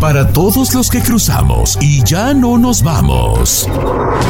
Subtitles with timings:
[0.00, 3.68] Para todos los que cruzamos y ya no nos vamos,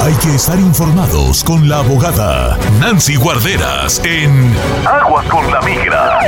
[0.03, 4.55] hay que estar informados con la abogada Nancy Guarderas en
[4.87, 6.21] Aguas con la Migra.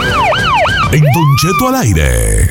[0.93, 2.51] En Don Cheto al aire.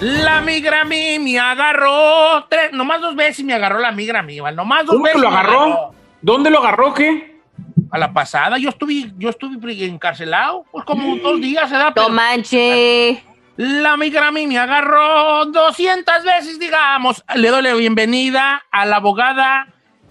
[0.00, 2.46] La migra a mí me agarró.
[2.48, 4.56] Tres, nomás dos veces me agarró la migra a mí, ¿vale?
[4.56, 5.22] Nomás dos ¿Cómo que veces.
[5.22, 5.92] lo agarró?
[6.22, 7.29] ¿Dónde lo agarró qué?
[7.90, 11.92] A la pasada, yo estuve, yo estuve encarcelado, pues como dos días se da.
[11.94, 13.22] No manche.
[13.56, 17.22] La migra a mí me agarró 200 veces, digamos.
[17.34, 19.68] Le doy la bienvenida a la abogada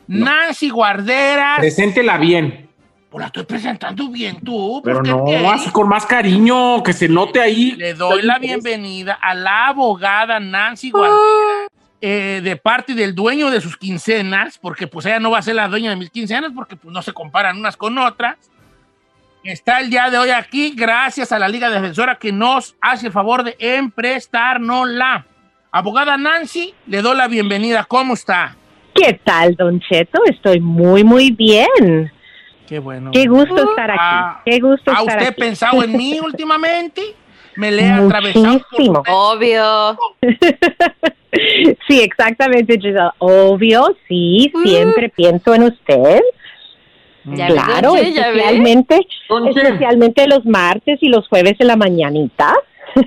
[0.07, 1.57] Nancy Guarderas.
[1.57, 2.69] Preséntela bien.
[3.09, 4.81] Pues la estoy presentando bien tú.
[4.83, 5.47] Pero porque no, ¿qué?
[5.47, 7.71] así con más cariño, que se note ahí.
[7.71, 11.58] Le doy la bienvenida a la abogada Nancy Guarderas,
[12.01, 15.55] eh, de parte del dueño de sus quincenas, porque pues ella no va a ser
[15.55, 18.37] la dueña de mis quincenas, porque pues no se comparan unas con otras.
[19.43, 23.13] Está el día de hoy aquí gracias a la Liga Defensora que nos hace el
[23.13, 25.25] favor de emprestárnosla.
[25.71, 27.85] Abogada Nancy, le doy la bienvenida.
[27.85, 28.55] ¿Cómo está?
[28.93, 30.19] ¿Qué tal, Don Cheto?
[30.25, 32.11] Estoy muy, muy bien.
[32.67, 33.11] Qué bueno.
[33.11, 33.99] Qué gusto estar aquí.
[34.01, 35.41] Ah, Qué gusto ¿Ha estar usted aquí.
[35.41, 37.01] pensado en mí últimamente?
[37.55, 38.61] Me le he atravesado.
[39.09, 39.97] Obvio.
[41.87, 43.11] sí, exactamente, Giselle.
[43.19, 44.63] Obvio, sí, Mm.
[44.67, 46.21] siempre pienso en usted.
[47.25, 49.05] Ya claro, ya especialmente,
[49.55, 52.55] especialmente los martes y los jueves en la mañanita.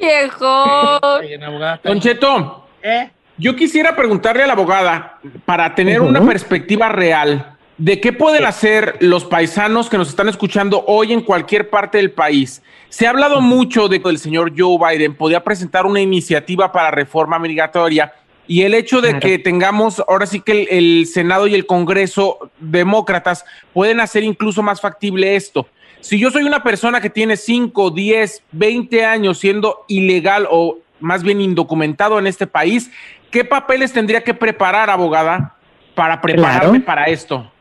[0.00, 1.20] Viejo.
[1.20, 1.80] Bien, abogada.
[1.84, 3.10] Don Cheto, ¿Eh?
[3.36, 8.96] yo quisiera preguntarle a la abogada, para tener una perspectiva real, de qué pueden hacer
[9.00, 12.62] los paisanos que nos están escuchando hoy en cualquier parte del país.
[12.88, 16.92] Se ha hablado mucho de que el señor Joe Biden podía presentar una iniciativa para
[16.92, 18.12] reforma migratoria
[18.46, 19.20] y el hecho de Claro.
[19.26, 24.62] que tengamos ahora sí que el, el Senado y el Congreso demócratas pueden hacer incluso
[24.62, 25.66] más factible esto.
[25.98, 31.24] Si yo soy una persona que tiene 5, 10, 20 años siendo ilegal o más
[31.24, 32.92] bien indocumentado en este país,
[33.32, 35.56] ¿qué papeles tendría que preparar, abogada,
[35.96, 36.84] para prepararme Claro.
[36.84, 37.51] para esto?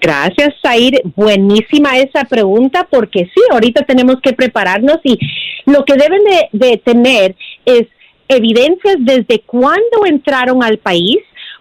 [0.00, 1.02] Gracias, Zair.
[1.16, 5.18] Buenísima esa pregunta porque sí, ahorita tenemos que prepararnos y
[5.66, 6.22] lo que deben
[6.52, 7.86] de, tener es
[8.28, 11.18] evidencias desde cuándo entraron al país,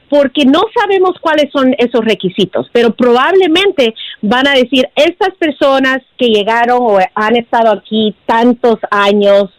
[0.10, 6.28] porque no sabemos cuáles son esos requisitos, pero probablemente van a decir, estas personas que
[6.28, 9.50] llegaron o han estado aquí tantos años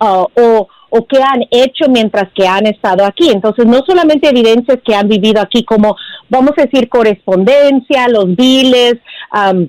[0.00, 3.30] uh, o, o qué han hecho mientras que han estado aquí.
[3.30, 5.96] Entonces, no solamente evidencias que han vivido aquí, como
[6.30, 8.94] vamos a decir correspondencia, los biles,
[9.34, 9.68] um,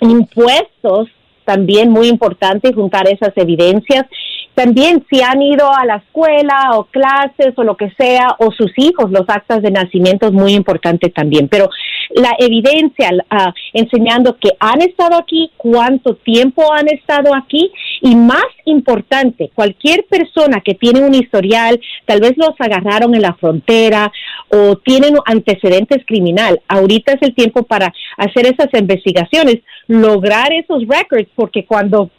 [0.00, 1.08] impuestos,
[1.44, 4.04] también muy importante juntar esas evidencias.
[4.54, 8.70] También si han ido a la escuela o clases o lo que sea, o sus
[8.76, 11.48] hijos, los actas de nacimiento es muy importante también.
[11.48, 11.70] Pero
[12.14, 17.72] la evidencia ah, enseñando que han estado aquí, cuánto tiempo han estado aquí.
[18.00, 23.34] Y más importante, cualquier persona que tiene un historial, tal vez los agarraron en la
[23.34, 24.10] frontera
[24.48, 31.28] o tienen antecedentes criminal, ahorita es el tiempo para hacer esas investigaciones, lograr esos records,
[31.34, 32.10] porque cuando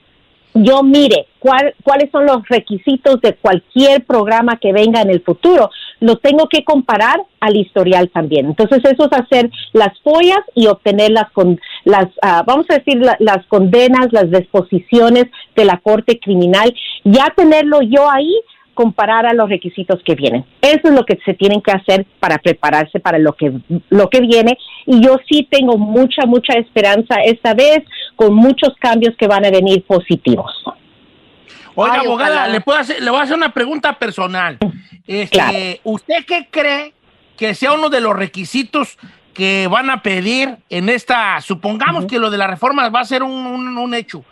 [0.53, 5.69] yo mire cuál, cuáles son los requisitos de cualquier programa que venga en el futuro,
[6.03, 8.45] lo tengo que comparar al historial también.
[8.47, 12.97] Entonces eso es hacer las follas y obtener las, con, las ah, vamos a decir,
[12.97, 16.73] la- las condenas, las disposiciones de la Corte Criminal,
[17.03, 18.33] ya tenerlo yo ahí
[18.73, 20.44] comparar a los requisitos que vienen.
[20.61, 23.53] Eso es lo que se tienen que hacer para prepararse para lo que
[23.89, 24.57] lo que viene
[24.88, 27.79] y yo sí tengo mucha mucha esperanza esta vez
[28.15, 30.51] con muchos cambios que van a venir positivos.
[31.75, 32.47] Oiga, Ay, abogada, ojalá.
[32.53, 34.57] le, puedo hacer, le voy a hacer una pregunta personal.
[35.07, 35.57] Este, Claro.
[35.83, 36.93] ¿Usted qué cree
[37.37, 38.97] que sea uno de los requisitos
[39.33, 43.23] que van a pedir en esta, supongamos que lo de la reforma va a ser
[43.23, 44.23] un, un- un hecho.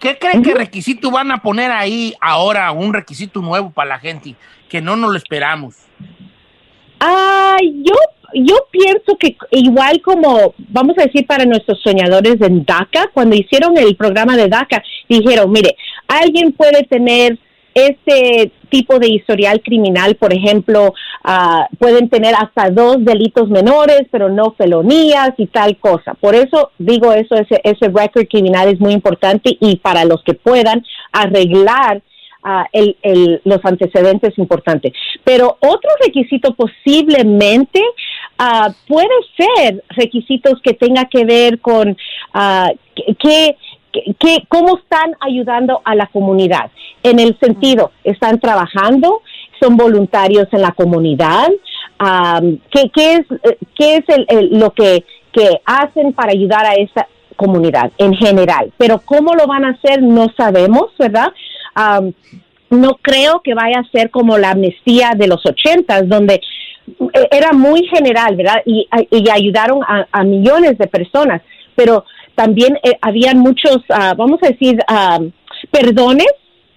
[0.00, 4.34] ¿Qué creen que requisito van a poner ahí ahora, un requisito nuevo para la gente,
[4.70, 5.74] que no nos lo esperamos?
[7.00, 7.94] Ah, yo,
[8.34, 13.76] yo pienso que igual como, vamos a decir, para nuestros soñadores en DACA, cuando hicieron
[13.76, 15.76] el programa de DACA, dijeron, mire,
[16.08, 17.38] alguien puede tener
[17.74, 20.94] este tipo de historial criminal, por ejemplo,
[21.24, 26.14] ah, pueden tener hasta dos delitos menores, pero no felonías y tal cosa.
[26.14, 30.34] Por eso digo eso, ese, ese record criminal es muy importante y para los que
[30.34, 32.02] puedan arreglar
[32.42, 34.92] ah, el, los antecedentes importantes.
[35.24, 37.80] Pero otro requisito posiblemente
[38.38, 41.96] ah, puede ser requisitos que tenga que ver con
[42.34, 42.70] ah,
[43.18, 43.56] que,
[43.92, 46.70] que- que- cómo están ayudando a la comunidad.
[47.02, 49.22] En el sentido, están trabajando,
[49.60, 51.48] son voluntarios en la comunidad.
[52.70, 54.04] ¿qué, qué es, eh, qué es
[54.52, 58.72] lo que, que hacen para ayudar a esa comunidad en general?
[58.76, 61.32] Pero cómo lo van a hacer no sabemos, ¿verdad?
[62.70, 67.52] No creo que vaya a ser como la amnistía de los ochentas, donde eh, era
[67.52, 68.62] muy general, ¿verdad?
[68.66, 71.42] Y, y ayudaron a, a millones de personas,
[71.74, 72.04] pero
[72.38, 75.18] también eh, habían muchos, ah, vamos a decir, ah,
[75.72, 76.32] perdones,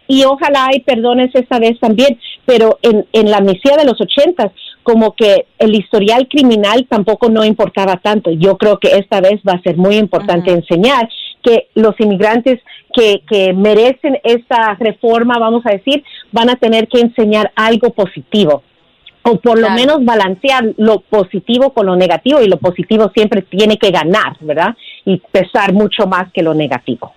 [0.07, 4.51] y ojalá hay perdones esta vez también, pero en, en la amnistía de los ochentas,
[4.81, 8.31] como que el historial criminal tampoco no importaba tanto.
[8.31, 11.07] Yo creo que esta vez va a ser muy importante enseñar
[11.43, 12.59] que los inmigrantes
[12.91, 18.63] que, que merecen esta reforma, vamos a decir, van a tener que enseñar algo positivo
[19.23, 23.77] o por lo menos balancear lo positivo con lo negativo y lo positivo siempre tiene
[23.77, 24.75] que ganar, ¿verdad?
[25.05, 27.13] Y pesar mucho más que lo negativo.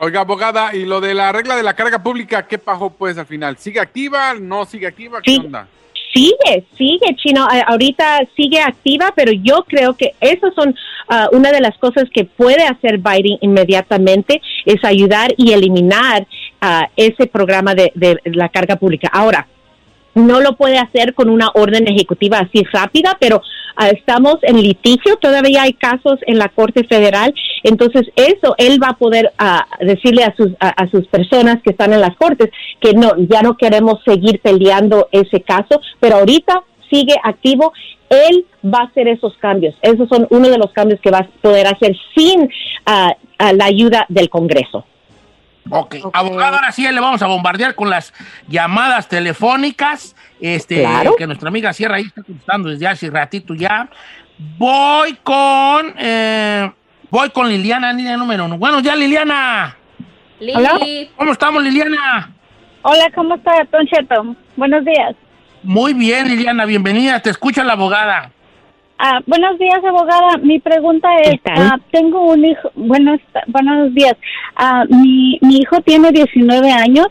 [0.00, 3.26] Oiga, abogada, y lo de la regla de la carga pública, ¿qué pasó pues al
[3.26, 3.56] final?
[3.56, 4.34] ¿Sigue activa?
[4.34, 5.20] ¿No sigue activa?
[5.22, 5.38] ¿Qué Sí.
[5.44, 5.66] onda?
[6.14, 7.44] Sigue, sigue, Chino.
[7.44, 10.74] A- Ahorita sigue activa, pero yo creo que esas son
[11.08, 16.26] ah, una de las cosas que puede hacer Biden inmediatamente, es ayudar y eliminar
[16.60, 19.08] ah, ese programa de, de la carga pública.
[19.12, 19.46] Ahora,
[20.14, 23.42] no lo puede hacer con una orden ejecutiva así rápida, pero
[23.86, 27.32] estamos en litigio, todavía hay casos en la Corte Federal,
[27.62, 31.70] entonces eso él va a poder ah, decirle a sus a, a sus personas que
[31.70, 36.64] están en las cortes que no ya no queremos seguir peleando ese caso, pero ahorita
[36.90, 37.72] sigue activo,
[38.08, 39.74] él va a hacer esos cambios.
[39.82, 42.48] Esos son uno de los cambios que va a poder hacer sin
[42.86, 44.84] ah, ah, la ayuda del Congreso.
[45.70, 46.10] Ok, Ok.
[46.16, 48.12] abogado, ahora sí le vamos a bombardear con las
[48.48, 51.14] llamadas telefónicas, este, Claro.
[51.16, 53.88] que nuestra amiga Sierra ahí está contestando desde hace ratito ya.
[54.56, 56.70] Voy con, eh,
[57.10, 58.56] voy con Liliana, línea número uno.
[58.58, 59.76] Bueno, ya Liliana,
[60.40, 61.10] Lili.
[61.16, 62.30] ¿cómo estamos Liliana?
[62.82, 64.36] Hola, ¿cómo está, Don Cheto?
[64.56, 65.16] Buenos días.
[65.64, 68.30] Muy bien Liliana, bienvenida, te escucha la abogada.
[69.00, 70.38] Ah, buenos días, abogada.
[70.38, 74.16] Mi pregunta ¿Qué es, ah, tengo un hijo, buenos, buenos días.
[74.56, 77.06] Ah, mi, mi hijo tiene 19 años.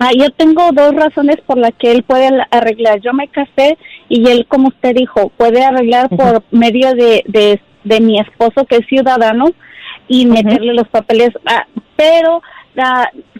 [0.00, 3.00] Ah, yo tengo dos razones por las que él puede arreglar.
[3.00, 3.78] Yo me casé
[4.08, 8.76] y él, como usted dijo, puede arreglar por medio de, de, de mi esposo que
[8.78, 9.46] es ciudadano
[10.08, 11.30] y meterle los papeles.
[11.94, 12.42] Pero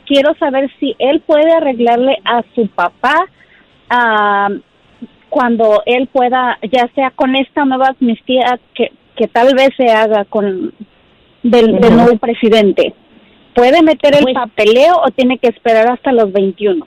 [0.06, 3.26] quiero saber si él puede arreglarle a su papá
[5.34, 10.24] cuando él pueda, ya sea con esta nueva amnistía que, que tal vez se haga
[10.26, 10.72] con
[11.42, 12.94] del, nuevo presidente.
[13.52, 16.86] ¿Puede meter el Pues- papeleo o tiene que esperar hasta los 21?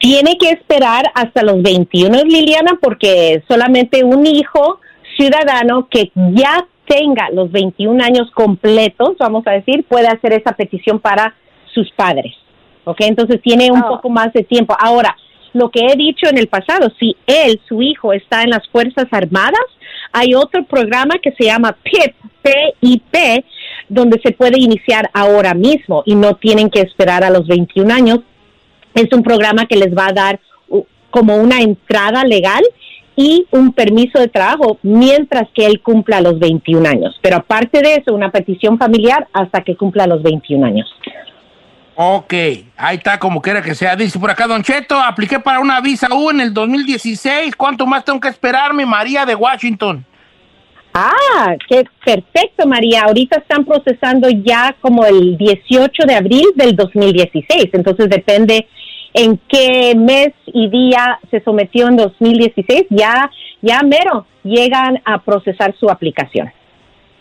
[0.00, 4.80] Tiene que esperar hasta los 21, Liliana, porque solamente un hijo
[5.16, 10.98] ciudadano que ya tenga los 21 años completos, vamos a decir, puede hacer esa petición
[10.98, 11.36] para
[11.72, 12.34] sus padres.
[12.84, 12.96] ¿Ok?
[13.02, 13.88] Entonces tiene un Ah.
[13.90, 14.74] poco más de tiempo.
[14.80, 15.16] Ahora,
[15.52, 19.06] lo que he dicho en el pasado, si él, su hijo, está en las Fuerzas
[19.10, 19.60] Armadas,
[20.12, 23.04] hay otro programa que se llama PIP,
[23.88, 28.20] donde se puede iniciar ahora mismo y no tienen que esperar a los 21 años
[28.94, 30.40] es un programa que les va a dar
[31.10, 32.62] como una entrada legal
[33.16, 37.18] y un permiso de trabajo mientras que él cumpla los 21 años.
[37.22, 40.88] Pero aparte de eso, una petición familiar hasta que cumpla los 21 años.
[42.00, 42.32] Ok,
[42.76, 43.96] ahí está como quiera que sea.
[43.96, 47.56] Dice por acá, Don Cheto, apliqué para una visa U en el 2016.
[47.56, 50.04] ¿Cuánto más tengo que esperarme, María de Washington?
[50.94, 53.02] Ah, qué perfecto, María.
[53.02, 57.70] Ahorita están procesando ya como el 18 de abril del 2016.
[57.72, 58.68] Entonces depende
[59.12, 62.84] en qué mes y día se sometió en 2016.
[62.90, 63.28] Ya,
[63.60, 66.52] ya mero llegan a procesar su aplicación.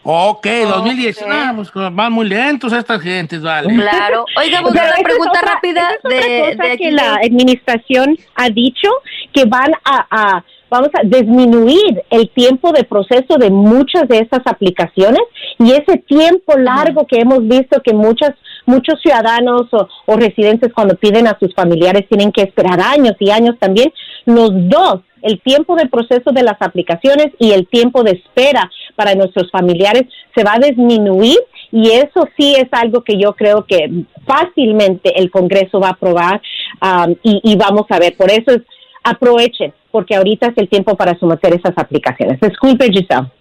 [0.09, 1.25] Ok, 2010.
[1.29, 3.73] Ah, pues, van muy lentos estas gentes, vale.
[3.75, 4.23] Claro.
[4.37, 6.83] Oiga, esa es pregunta otra- rápida es otra de, cosa de aquí.
[6.83, 8.87] que la administración ha dicho
[9.33, 14.41] que van a, a vamos a disminuir el tiempo de proceso de muchas de estas
[14.45, 15.21] aplicaciones
[15.59, 18.31] y ese tiempo largo que hemos visto que muchas
[18.65, 23.29] muchos ciudadanos o, o residentes cuando piden a sus familiares tienen que esperar años y
[23.29, 23.91] años también
[24.25, 29.15] los dos el tiempo de proceso de las aplicaciones y el tiempo de espera para
[29.15, 30.03] nuestros familiares
[30.35, 31.37] se va a disminuir
[31.71, 33.89] y eso sí es algo que yo creo que
[34.25, 36.41] fácilmente el Congreso va a aprobar
[36.81, 38.17] um, y, y vamos a ver.
[38.17, 38.61] Por eso es,
[39.03, 42.39] aprovechen, porque ahorita es el tiempo para someter esas aplicaciones.
[42.41, 43.31] Disculpe, Giselle.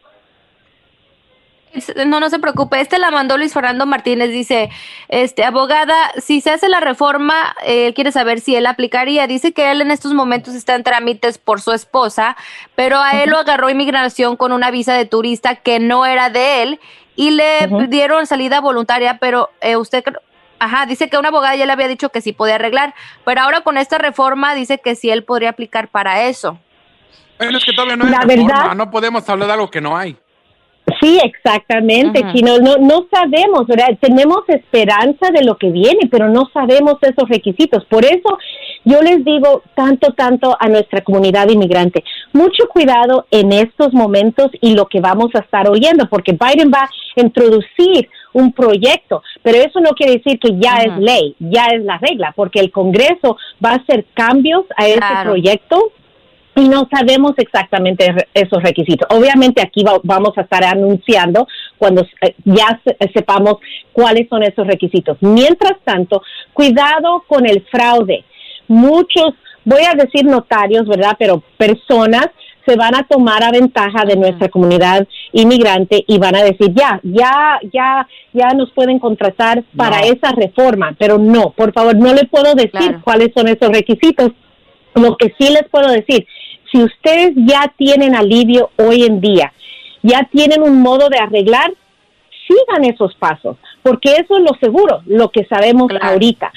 [2.06, 2.80] No, no se preocupe.
[2.80, 4.30] Este la mandó Luis Fernando Martínez.
[4.30, 4.70] Dice,
[5.08, 9.26] este, abogada, si se hace la reforma, él quiere saber si él aplicaría.
[9.26, 12.36] Dice que él en estos momentos está en trámites por su esposa,
[12.74, 16.62] pero a él lo agarró inmigración con una visa de turista que no era de
[16.62, 16.80] él
[17.14, 20.04] y le dieron salida voluntaria, pero eh, usted,
[20.58, 23.62] ajá, dice que una abogada ya le había dicho que sí podía arreglar, pero ahora
[23.62, 26.58] con esta reforma dice que sí él podría aplicar para eso.
[27.38, 29.80] Bueno, es que todavía no hay La reforma, verdad- no podemos hablar de algo que
[29.80, 30.16] no hay.
[31.06, 32.32] Sí, exactamente, Ajá.
[32.32, 32.58] Chino.
[32.58, 33.96] No, no sabemos, ¿verdad?
[34.00, 37.84] Tenemos esperanza de lo que viene, pero no sabemos esos requisitos.
[37.84, 38.38] Por eso
[38.84, 44.74] yo les digo tanto, tanto a nuestra comunidad inmigrante, mucho cuidado en estos momentos y
[44.74, 49.78] lo que vamos a estar oyendo, porque Biden va a introducir un proyecto, pero eso
[49.80, 50.82] no quiere decir que ya Ajá.
[50.84, 54.98] es ley, ya es la regla, porque el Congreso va a hacer cambios a ese
[54.98, 55.30] Claro.
[55.30, 55.92] proyecto
[56.56, 59.06] no sabemos exactamente esos requisitos.
[59.10, 61.46] Obviamente aquí va- vamos a estar anunciando
[61.76, 63.56] cuando eh, ya se- sepamos
[63.92, 65.18] cuáles son esos requisitos.
[65.20, 66.22] Mientras tanto,
[66.54, 68.24] cuidado con el fraude.
[68.68, 69.34] Muchos,
[69.64, 71.12] voy a decir notarios, ¿verdad?
[71.18, 72.28] Pero personas
[72.66, 76.98] se van a tomar a ventaja de nuestra comunidad inmigrante y van a decir, ya,
[77.04, 80.06] ya, ya, ya nos pueden contratar para No.
[80.06, 83.00] esa reforma, pero no, por favor, no le puedo decir Claro.
[83.04, 84.32] cuáles son esos requisitos.
[84.96, 86.26] Lo que sí les puedo decir,
[86.70, 89.52] si ustedes ya tienen alivio hoy en día,
[90.02, 91.72] ya tienen un modo de arreglar,
[92.46, 96.04] sigan esos pasos, porque eso es lo seguro, lo que sabemos Claro.
[96.06, 96.52] ahorita.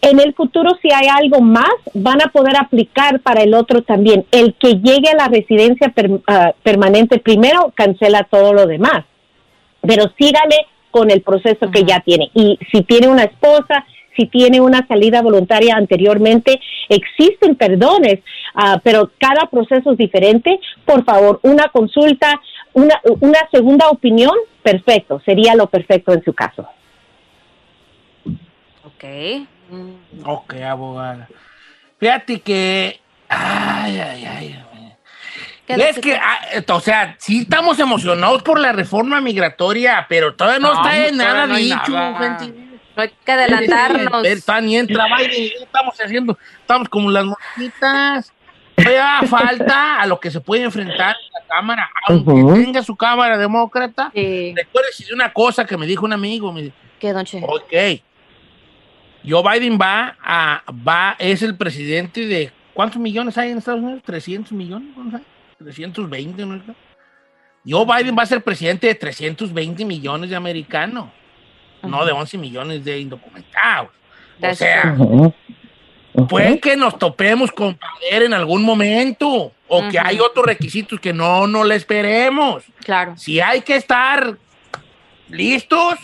[0.00, 4.24] En el futuro, si hay algo más, van a poder aplicar para el otro también.
[4.32, 9.04] El que llegue a la residencia per- ah, permanente primero cancela todo lo demás
[9.84, 10.54] pero sígale
[10.92, 12.30] con el proceso que ya tiene.
[12.34, 13.84] Y si tiene una esposa,
[14.16, 18.20] si tiene una salida voluntaria anteriormente, existen perdones,
[18.54, 20.58] ah, pero cada proceso es diferente.
[20.84, 22.40] Por favor, una consulta,
[22.72, 26.66] una, una segunda opinión, perfecto, sería lo perfecto en su caso.
[28.84, 29.04] Ok.
[30.24, 31.28] Ok, abogada.
[31.98, 33.00] Fíjate que.
[33.28, 34.62] Ay, ay, ay.
[35.66, 40.58] ¿Qué Es que, ah, o sea, sí estamos emocionados por la reforma migratoria, pero todavía
[40.58, 42.38] no, No, está en todavía nada no dicho, nada.
[42.38, 42.61] gente.
[42.96, 44.24] No hay que adelantarnos.
[44.24, 48.32] Está ni entra Biden, ya estamos haciendo, estamos como las mosquitas.
[48.74, 52.54] Todavía falta a lo que se puede enfrentar en la Cámara, aunque Ujú.
[52.54, 54.10] tenga su Cámara Demócrata.
[54.14, 54.54] Sí.
[54.56, 57.42] Recuérdese de una cosa que me dijo un amigo, me dijo, ¿Qué, don Che?
[57.44, 58.02] Ok.
[59.24, 64.02] Joe Biden va a, va, es el presidente de, ¿cuántos millones hay en Estados Unidos?
[64.04, 64.88] ¿300 millones?
[64.94, 65.26] ¿Cuántos hay?
[65.58, 66.60] 320, ¿no?
[67.64, 71.08] Joe Biden va a ser presidente de 320 millones de americanos,
[71.82, 73.90] no de 11 millones de indocumentados.
[74.40, 74.96] O sea,
[76.28, 81.12] puede que nos topemos con poder en algún momento, o que hay otros requisitos que
[81.12, 82.64] no nos le esperemos.
[82.84, 83.16] Claro.
[83.16, 84.36] Si hay que estar
[85.28, 85.94] listos,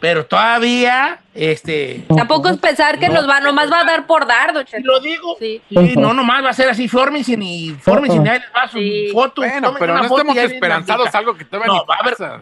[0.00, 3.14] pero todavía, este, Tampoco es pensar que No.
[3.14, 4.52] nos va, nomás va a dar por dar,
[4.82, 5.62] lo digo, Sí.
[5.68, 8.78] sí, no nomás va a ser así, fórmense ni fórmense ni ahí les va su
[8.78, 9.08] Sí.
[9.12, 9.42] foto.
[9.42, 12.40] Bueno, pero no estemos la esperanzados algo que todavía No, ni va a haber- pasa.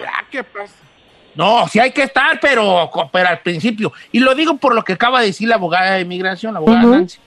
[0.00, 0.72] Ya, ¿qué pasa?
[1.36, 3.92] No, sí hay que estar, pero, pero al principio.
[4.10, 6.84] Y lo digo por lo que acaba de decir la abogada de inmigración, la abogada
[6.84, 6.94] Ujú.
[6.94, 7.18] Nancy,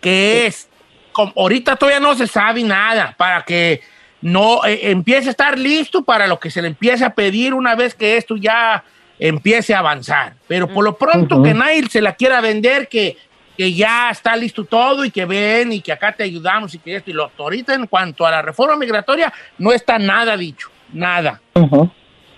[0.00, 0.68] que es,
[1.12, 3.82] como ahorita todavía no se sabe nada, para que
[4.22, 7.74] no eh, empiece a estar listo para lo que se le empiece a pedir una
[7.74, 8.82] vez que esto ya
[9.18, 10.34] empiece a avanzar.
[10.48, 13.18] Pero por lo pronto que nadie se la quiera vender, que,
[13.58, 16.96] que ya está listo todo y que ven y que acá te ayudamos y que
[16.96, 17.44] esto y lo otro.
[17.44, 21.42] Ahorita en cuanto a la reforma migratoria, no está nada dicho, nada.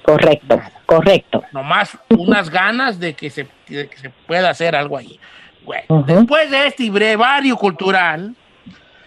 [0.07, 1.43] Correcto, correcto.
[1.53, 5.19] nomás unas ganas de que se, de que se pueda hacer algo ahí.
[5.65, 8.33] Bueno, después de este brevario cultural,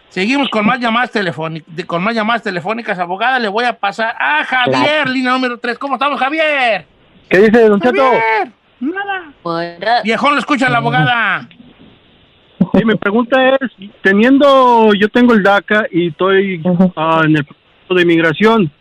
[0.10, 4.44] seguimos con más llamadas telefónicas, con más llamadas telefónicas, abogada, le voy a pasar a
[4.44, 5.77] Javier, línea número 3.
[5.77, 6.86] ¿Cómo estamos, Javier?
[7.29, 8.03] ¿Qué dice, Don Cheto?
[8.03, 8.51] Javier,
[8.82, 9.32] nada.
[9.41, 10.01] Fuera.
[10.03, 11.48] Viejón, lo escucha la abogada.
[12.74, 16.62] Sí, mi pregunta es, teniendo, yo tengo el DACA y estoy
[16.98, 18.72] ah, en el proceso de inmigración,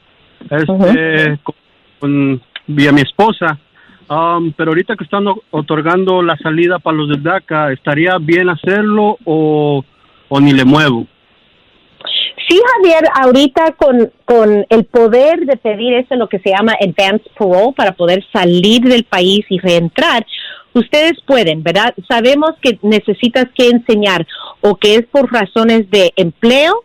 [0.51, 1.55] este, con,
[1.99, 3.59] con- vía mi esposa,
[4.11, 9.17] um, pero ahorita que están otorgando la salida para los del DACA, ¿estaría bien hacerlo
[9.25, 9.83] o,
[10.29, 11.07] o ni le muevo?
[12.47, 17.25] Sí, Javier, ahorita con, con el poder de pedir eso, lo que se llama advance
[17.39, 20.25] parole, para poder salir del país y reentrar,
[20.73, 21.95] ustedes pueden, ¿verdad?
[22.09, 24.27] Sabemos que necesitas que enseñar
[24.63, 26.85] o que es por razones de empleo,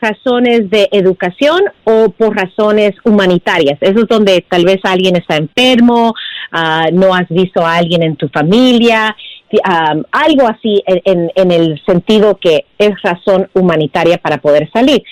[0.00, 3.78] razones de educación o por razones humanitarias.
[3.80, 6.14] Eso es donde tal vez alguien está enfermo,
[6.52, 9.16] ah, no has visto a alguien en tu familia,
[9.64, 15.02] ah, algo así en, en el sentido que es razón humanitaria para poder salir.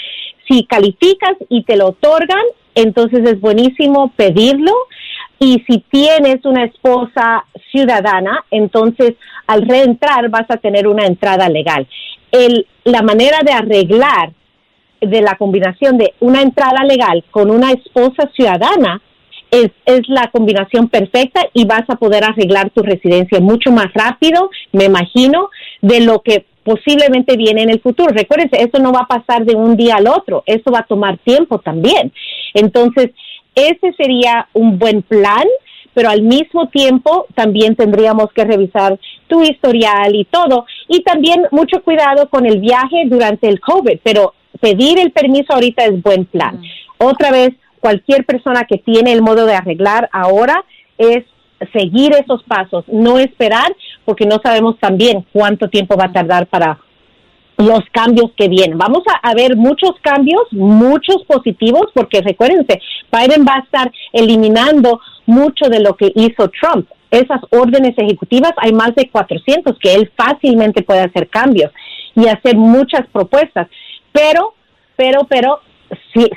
[0.48, 4.72] Si calificas y te lo otorgan, entonces es buenísimo pedirlo.
[5.38, 9.14] Y si tienes una esposa ciudadana, entonces
[9.46, 11.86] al reentrar vas a tener una entrada legal.
[12.30, 14.32] El, la manera de arreglar
[15.02, 19.00] de la combinación de una entrada legal con una esposa ciudadana
[19.50, 24.50] es, es la combinación perfecta y vas a poder arreglar tu residencia mucho más rápido,
[24.72, 25.50] me imagino,
[25.82, 28.10] de lo que posiblemente viene en el futuro.
[28.14, 31.18] Recuérdense, eso no va a pasar de un día al otro, eso va a tomar
[31.18, 32.12] tiempo también.
[32.54, 33.10] Entonces,
[33.54, 35.44] ese sería un buen plan,
[35.92, 40.64] pero al mismo tiempo también tendríamos que revisar tu historial y todo.
[40.88, 44.32] Y también mucho cuidado con el viaje durante el COVID, pero
[44.62, 46.60] pedir el permiso ahorita es buen plan.
[46.60, 46.64] Mm.
[46.98, 47.50] Otra vez,
[47.80, 50.64] cualquier persona que tiene el modo de arreglar ahora
[50.96, 51.24] es
[51.72, 56.78] seguir esos pasos, no esperar, porque no sabemos también cuánto tiempo va a tardar para
[57.58, 58.78] los cambios que vienen.
[58.78, 62.80] Vamos a, ver muchos cambios, muchos positivos, porque recuérdense,
[63.12, 66.88] Biden va a estar eliminando mucho de lo que hizo Trump.
[67.10, 71.70] Esas órdenes ejecutivas, hay más de 400 que él fácilmente puede hacer cambios
[72.14, 73.68] y hacer muchas propuestas.
[74.12, 74.54] Pero,
[74.96, 75.60] pero, pero,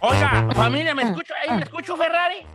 [0.00, 1.34] Oiga, familia, ¿me escucho?
[1.42, 2.46] ¿Ahí ¿Me escucho, Ferrari?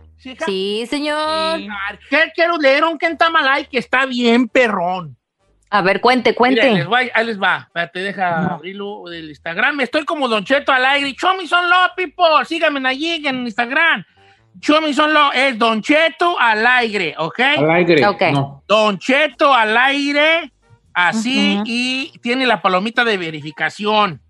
[0.46, 1.60] Sí, señor.
[2.08, 5.16] ¿Qué quiero leer un Kentamalay que está bien perrón?
[5.68, 6.62] A ver, cuente, cuente.
[6.62, 7.64] Mira, les voy- ahí les va.
[7.66, 9.80] Espérate, deja abrirlo del Instagram.
[9.80, 11.12] Estoy como Don Cheto al aire.
[11.14, 12.44] Show me son law, people.
[12.46, 14.04] Síganme allí en Instagram.
[14.60, 15.30] Show me son law.
[15.34, 17.40] Es Don Cheto al aire, ¿ok?
[17.58, 18.22] Al aire, Ok.
[18.32, 18.62] no.
[18.66, 20.52] Don Cheto al aire.
[20.94, 21.60] Así.
[21.64, 24.20] Y tiene la palomita de verificación.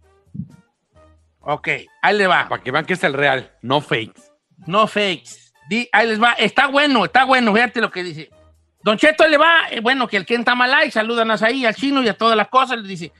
[1.40, 1.68] Ok,
[2.00, 2.48] ahí le va.
[2.48, 4.22] Para que vean que es el real, no fakes.
[4.66, 5.52] No fakes.
[5.68, 6.32] Di- ahí les va.
[6.32, 7.52] Está bueno, está bueno.
[7.52, 8.30] Fíjate lo que dice.
[8.82, 9.68] Don Cheto le va.
[9.70, 12.48] eh, bueno, que el Ken Tamalay, saludan a ahí, al chino y a todas las
[12.48, 12.78] cosas.
[12.78, 13.12] Le dice: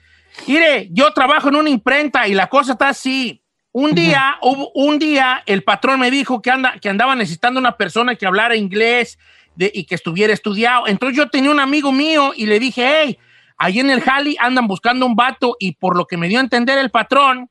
[0.47, 3.43] Mire, yo trabajo en una imprenta y la cosa está así.
[3.77, 7.77] Un día, hubo, un día, el patrón me dijo que, anda, que andaba necesitando una
[7.77, 9.19] persona que hablara inglés
[9.57, 10.87] de- y que estuviera estudiado.
[10.87, 13.19] Entonces yo tenía un amigo mío y le dije, hey,
[13.59, 16.43] ahí en el Jali andan buscando un vato y por lo que me dio a
[16.43, 17.51] entender el patrón,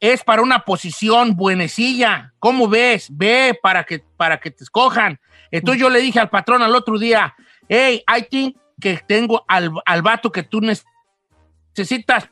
[0.00, 2.32] es para una posición buenecilla.
[2.38, 3.08] ¿Cómo ves?
[3.10, 5.20] Ve para que, para que te escojan.
[5.50, 7.34] Entonces yo le dije al patrón al otro día,
[7.68, 10.90] hey, I think que tengo al, al vato que tú necesitas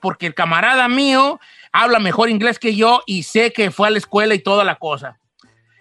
[0.00, 1.40] porque el camarada mío
[1.72, 4.76] habla mejor inglés que yo y sé que fue a la escuela y toda la
[4.76, 5.18] cosa.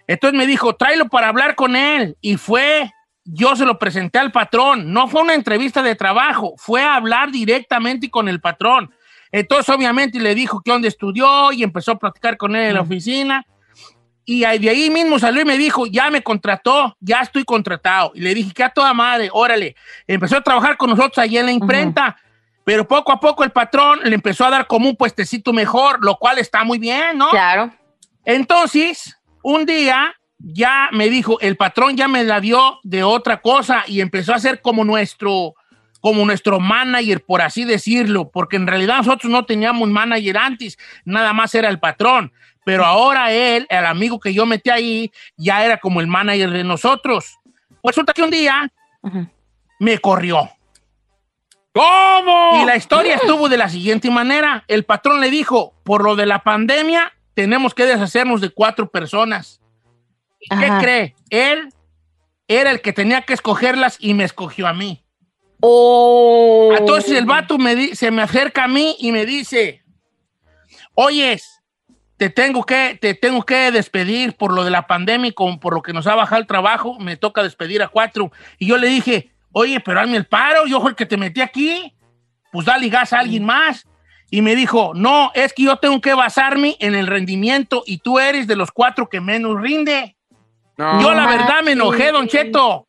[0.06, 2.16] Entonces me dijo, tráelo para hablar con él.
[2.20, 2.92] Y fue,
[3.24, 4.92] yo se lo presenté al patrón.
[4.92, 8.92] No fue una entrevista de trabajo, fue a hablar directamente con el patrón.
[9.32, 12.82] Entonces, obviamente, le dijo que dónde estudió y empezó a platicar con él en la
[12.82, 13.44] oficina.
[14.24, 18.12] Y de ahí mismo salió y me dijo, ya me contrató, ya estoy contratado.
[18.14, 19.76] Y le dije, que a toda madre, órale.
[20.06, 22.16] Empezó a trabajar con nosotros allí en la imprenta.
[22.66, 26.16] Pero poco a poco el patrón le empezó a dar como un puestecito mejor, lo
[26.16, 27.30] cual está muy bien, ¿no?
[27.30, 27.72] Claro.
[28.24, 33.84] Entonces, un día ya me dijo, el patrón ya me la dio de otra cosa
[33.86, 35.54] y empezó a ser como nuestro,
[36.00, 41.32] como nuestro manager, por así decirlo, porque en realidad nosotros no teníamos manager antes, nada
[41.32, 42.32] más era el patrón.
[42.64, 46.64] Pero ahora él, el amigo que yo metí ahí, ya era como el manager de
[46.64, 47.38] nosotros.
[47.84, 48.68] Resulta que un día
[49.78, 50.50] me corrió.
[51.76, 52.62] ¿Cómo?
[52.62, 54.64] Y la historia estuvo de la siguiente manera.
[54.68, 59.60] El patrón le dijo, por lo de la pandemia, tenemos que deshacernos de cuatro personas.
[60.40, 61.14] ¿Y qué cree?
[61.30, 61.68] Él
[62.48, 65.04] era el que tenía que escogerlas y me escogió a mí.
[65.60, 66.72] Oh.
[66.78, 69.82] Entonces el vato me di- se me acerca a mí y me dice,
[70.94, 71.62] oyes,
[72.16, 75.74] te tengo que, te tengo que despedir por lo de la pandemia y con- por
[75.74, 78.30] lo que nos ha bajado el trabajo, me toca despedir a cuatro.
[78.58, 81.40] Y yo le dije, oye, pero hazme el paro, yo fui el que te metí
[81.40, 81.94] aquí,
[82.52, 83.86] pues dale gas a alguien más.
[84.30, 88.18] Y me dijo, no, es que yo tengo que basarme en el rendimiento y tú
[88.18, 90.14] eres de los cuatro que menos rinde.
[90.76, 91.00] No.
[91.00, 92.86] Yo la verdad me enojé, Don Cheto.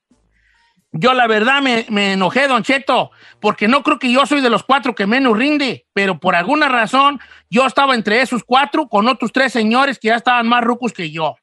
[0.92, 4.50] Yo la verdad me, me enojé, Don Cheto, porque no creo que yo soy de
[4.50, 9.08] los cuatro que menos rinde, pero por alguna razón yo estaba entre esos cuatro con
[9.08, 11.38] otros tres señores que ya estaban más rucos que yo.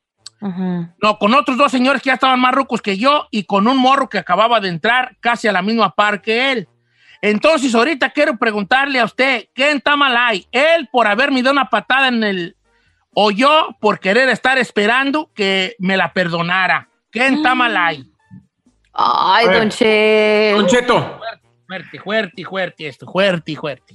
[1.02, 3.78] No, con otros dos señores que ya estaban más rucos que yo y con un
[3.78, 6.68] morro que acababa de entrar casi a la misma par que él.
[7.22, 10.46] Entonces, ahorita quiero preguntarle a usted, ¿qué en Tamalay?
[10.52, 12.56] ¿Él por haberme dado una patada en el...
[13.14, 16.90] o yo por querer estar esperando que me la perdonara?
[17.10, 18.04] ¿Qué en Tamalay?
[18.92, 19.58] Ay, A ver.
[19.58, 20.52] Don Che.
[20.54, 21.20] Don Cheto,
[21.66, 23.94] Fuerte, fuerte, fuerte esto, fuerte, fuerte.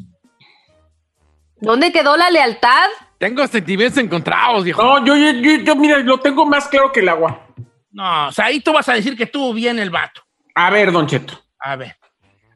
[1.61, 2.89] ¿Dónde quedó la lealtad?
[3.19, 4.81] Tengo sentimientos encontrados, viejo.
[4.81, 7.45] no, yo, yo, yo, yo, mira, lo tengo más claro que el agua.
[7.91, 10.21] No, o sea, ahí tú vas a decir que estuvo bien el vato.
[10.55, 11.33] A ver, Don Cheto.
[11.59, 11.97] A ver.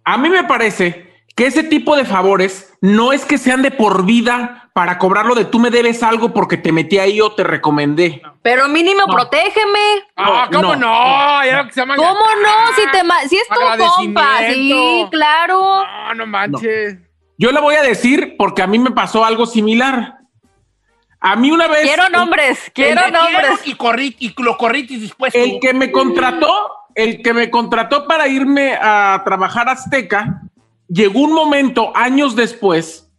[0.06, 4.06] A mí me parece que ese tipo de favores no es que sean de por
[4.06, 8.22] vida para cobrarlo de tú me debes algo porque te metí ahí o te recomendé.
[8.42, 9.80] Pero mínimo, protégeme.
[10.16, 10.76] Ah, ¿cómo no?
[10.78, 11.46] no.
[11.46, 12.76] Ya se ¿Cómo no?
[12.76, 14.40] Si, te ma- si es tu compa.
[14.50, 15.84] Sí, claro.
[15.86, 16.98] No, no manches.
[17.38, 20.23] Yo le voy a decir porque a mí me pasó algo similar.
[21.26, 21.84] A mí una vez.
[21.84, 23.62] Quiero nombres, quiero El nombres.
[23.64, 25.40] y, corrí, y lo corritis dispuesto.
[25.40, 26.54] El que me contrató,
[26.96, 30.42] el que me contrató para irme a trabajar a Azteca,
[30.90, 33.10] llegó un momento, años después,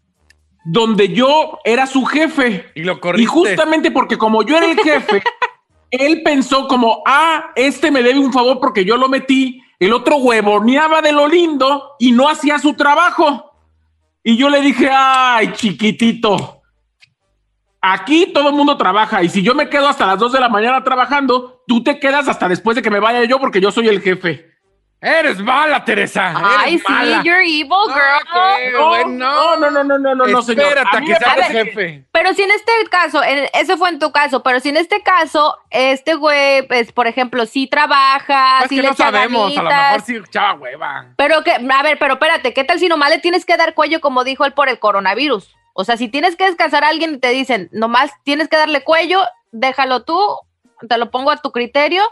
[0.66, 2.66] donde yo era su jefe.
[2.74, 3.26] Y lo Y corriste.
[3.26, 5.22] justamente porque como yo era el jefe,
[5.90, 10.16] él pensó como, ah, este me debe un favor porque yo lo metí, el otro
[10.16, 13.50] huevoneaba de lo lindo y no hacía su trabajo.
[14.22, 16.60] Y yo le dije, ay, chiquitito,
[17.92, 20.48] aquí todo el mundo trabaja y si yo me quedo hasta las 2 de la
[20.48, 23.88] mañana trabajando, tú te quedas hasta después de que me vaya yo porque yo soy
[23.88, 24.50] el jefe.
[25.00, 26.32] Eres mala, Teresa.
[26.34, 26.94] Ay, sí,
[27.24, 29.18] you're evil, girl.
[29.18, 30.64] No, no, no, no, no, no, no, señor.
[30.64, 32.06] Espérate A que seas jefe.
[32.10, 35.02] Pero si en este caso, en- ese fue en tu caso, pero si en este
[35.02, 39.58] caso, este güey, pues, por ejemplo, sí trabaja, Es sí que le no echa sabemos,
[39.58, 41.06] a lo ganitas, mejor sí echaba hueva.
[41.18, 44.00] Pero que, a ver, pero espérate, ¿qué tal si nomás le tienes que dar cuello
[44.00, 45.54] como dijo él por el coronavirus?
[45.74, 48.84] O sea, si tienes que descansar a alguien y te dicen, nomás tienes que darle
[48.84, 50.18] cuello, déjalo tú,
[50.88, 52.02] te lo pongo a tu criterio.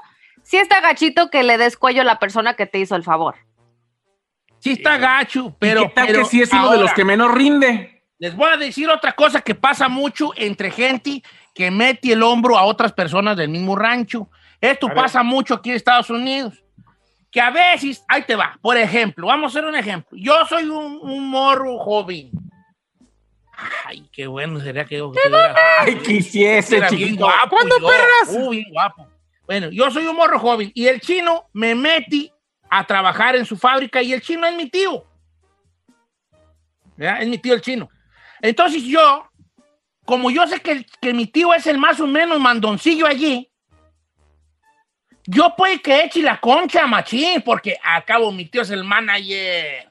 [0.43, 3.37] Sí está gachito que le des cuello a la persona que te hizo el favor.
[4.59, 5.83] Sí está gacho, pero...
[5.83, 8.03] ¿Qué tal pero que sí es uno de los ahora, que menos rinde?
[8.19, 11.23] Les voy a decir otra cosa que pasa mucho entre gente
[11.55, 14.29] que mete el hombro a otras personas del mismo rancho.
[14.61, 16.65] Esto pasa mucho aquí en Estados Unidos.
[17.31, 20.19] Que a veces, ahí te va, por ejemplo, vamos a hacer un ejemplo.
[20.21, 22.31] Yo soy un, un morro joven.
[23.85, 27.25] Ay, qué bueno sería que yo tuviera- Ay, quisiese, era bien chiquito.
[27.25, 27.49] guapo.
[27.51, 27.87] ¿Cuándo, yo.
[27.87, 28.29] perras?
[28.31, 29.09] Uh, bien guapo.
[29.47, 32.33] Bueno, yo soy un morro joven y el chino me metí
[32.71, 35.05] a trabajar en su fábrica y el chino es mi tío.
[36.97, 37.19] ¿Ya?
[37.19, 37.89] Es mi tío el chino.
[38.41, 39.29] Entonces yo,
[40.05, 43.51] como yo sé que, que mi tío es el más o menos mandoncillo allí,
[45.27, 49.91] yo puede que eche la concha, machín, porque a cabo mi tío es el manager.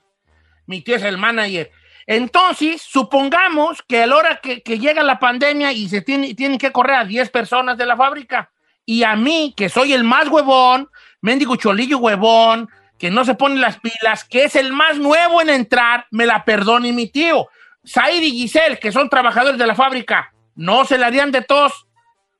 [0.66, 1.72] Mi tío es el manager.
[2.08, 6.58] Entonces, supongamos que a la hora que, que llega la pandemia y se tiene, tienen
[6.58, 8.52] que correr a 10 personas de la fábrica,
[8.86, 10.90] y a mí, que soy el más huevón,
[11.22, 15.50] mendigo cholillo huevón, que no se pone las pilas, que es el más nuevo en
[15.50, 17.48] entrar, me la perdone mi tío.
[17.84, 21.88] Said y Giselle, que son trabajadores de la fábrica, ¿no se la harían de tos?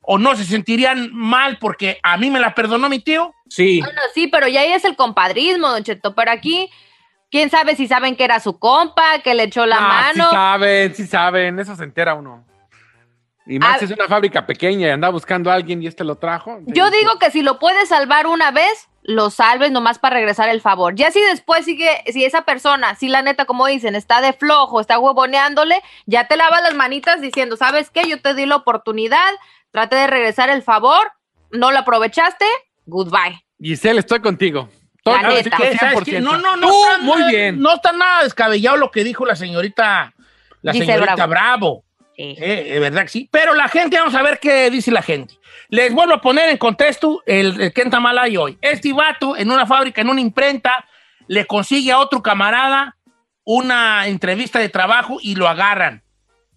[0.02, 3.34] ¿O no se sentirían mal porque a mí me la perdonó mi tío?
[3.50, 3.80] Sí.
[3.80, 6.16] Bueno, sí, pero ya ahí es el compadrismo, Don Cheto.
[6.16, 6.70] Pero aquí,
[7.32, 10.32] quién sabe si saben que era su compa, que le echó la Ah, sí mano.
[10.32, 12.46] saben, sí saben, eso se entera uno.
[13.48, 13.86] Y más Ah.
[13.86, 16.60] es una fábrica pequeña y anda buscando a alguien y este lo trajo.
[16.68, 20.62] Yo digo que si lo puedes salvar una vez, lo salves nomás para regresar el
[20.62, 20.94] favor.
[20.94, 24.80] Ya si después sigue, si esa persona, si la neta, como dicen, está de flojo,
[24.80, 28.08] está huevoneándole, ya te lavas las manitas diciendo, ¿sabes qué?
[28.08, 29.32] Yo te di la oportunidad,
[29.72, 31.12] trate de regresar el favor,
[31.50, 32.46] no lo aprovechaste,
[32.86, 33.44] goodbye.
[33.60, 34.70] Giselle, estoy contigo.
[35.04, 35.58] La contigo neta.
[35.58, 35.78] ¿Qué?
[35.78, 36.04] ¿Sabes 100%.
[36.04, 36.22] qué?
[36.22, 36.68] No, no, no.
[36.68, 37.60] Tú, está muy bien.
[37.60, 40.14] No está nada descabellado lo que dijo la señorita,
[40.62, 41.28] la Giselle señorita Bravo.
[41.28, 41.84] Bravo.
[42.16, 42.36] Sí.
[42.38, 43.30] Eh, de verdad que sí.
[43.32, 45.36] Pero la gente, vamos a ver qué dice la gente.
[45.70, 48.58] Les vuelvo a poner en contexto el, el Kenta Malay hoy.
[48.62, 50.86] Este vato en una fábrica, en una imprenta,
[51.28, 52.98] le consigue a otro camarada
[53.44, 56.04] una entrevista de trabajo y lo agarran.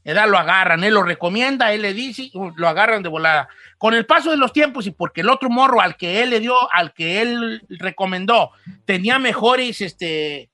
[0.05, 0.29] ¿Verdad?
[0.29, 3.49] Lo agarran, él lo recomienda, él le dice, uh, lo agarran de volada.
[3.79, 6.41] Con el paso de los tiempos y porque el otro morro al que él le
[6.41, 8.51] dio, al que él recomendó,
[8.85, 10.51] tenía mejores, este,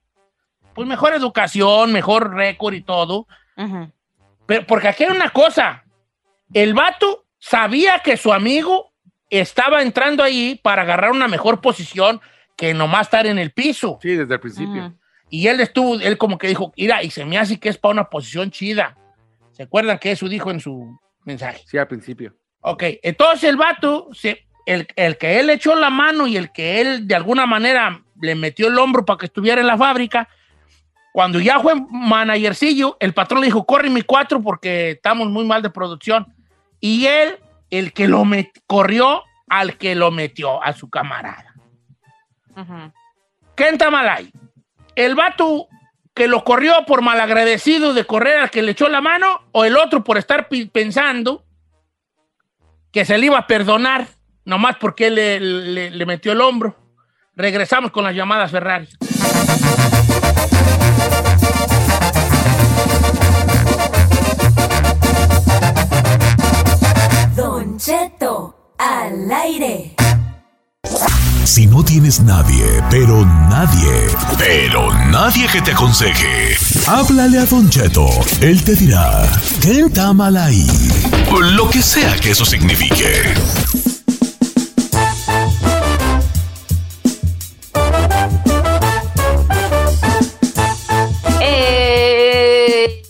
[0.74, 3.90] pues mejor educación, mejor récord y todo, Ujú.
[4.46, 5.84] pero porque aquí hay una cosa.
[6.54, 8.92] El vato sabía que su amigo
[9.28, 12.20] estaba entrando ahí para agarrar una mejor posición
[12.56, 13.98] que nomás estar en el piso.
[14.02, 14.86] Sí, desde el principio.
[14.86, 14.96] Ujú.
[15.30, 17.92] Y él estuvo, él como que dijo, mira, y se me hace que es para
[17.92, 18.96] una posición chida.
[19.60, 21.62] ¿Se acuerdan que eso dijo en su mensaje?
[21.66, 22.34] Sí, al principio.
[22.62, 26.80] Ok, entonces el vato, se- el, el que él echó la mano y el que
[26.80, 30.30] él de alguna manera le metió el hombro para que estuviera en la fábrica,
[31.12, 35.60] cuando ya fue managercillo, el patrón le dijo, corre mi cuatro porque estamos muy mal
[35.60, 36.34] de producción.
[36.80, 37.36] Y él,
[37.68, 41.52] el que lo met- corrió al que lo metió, a su camarada.
[42.56, 42.92] Ujú.
[43.54, 44.32] Kenta Malay,
[44.94, 45.68] el vato
[46.20, 49.74] que lo corrió por malagradecido de correr al que le echó la mano, o el
[49.78, 51.46] otro por estar pensando
[52.92, 54.06] que se le iba a perdonar,
[54.44, 56.76] nomás porque le, le- le metió el hombro.
[57.34, 58.86] Regresamos con las llamadas Ferrari.
[67.36, 69.94] Don Cheto, al aire.
[71.44, 74.06] Si no tienes nadie, pero nadie,
[74.38, 78.06] pero nadie que te aconseje, háblale a Don Cheto.
[78.40, 79.28] Él te dirá,
[79.60, 80.66] ¿qué está mal ahí?
[81.40, 83.34] Lo que sea que eso signifique.
[91.40, 93.02] Eh,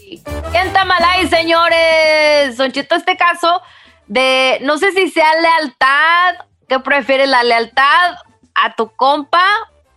[0.54, 2.56] en Tamalay, señores.
[2.56, 3.60] Don Cheto, este caso
[4.06, 8.14] de, no sé si sea lealtad, ¿qué prefieres, la lealtad
[8.54, 9.44] a tu compa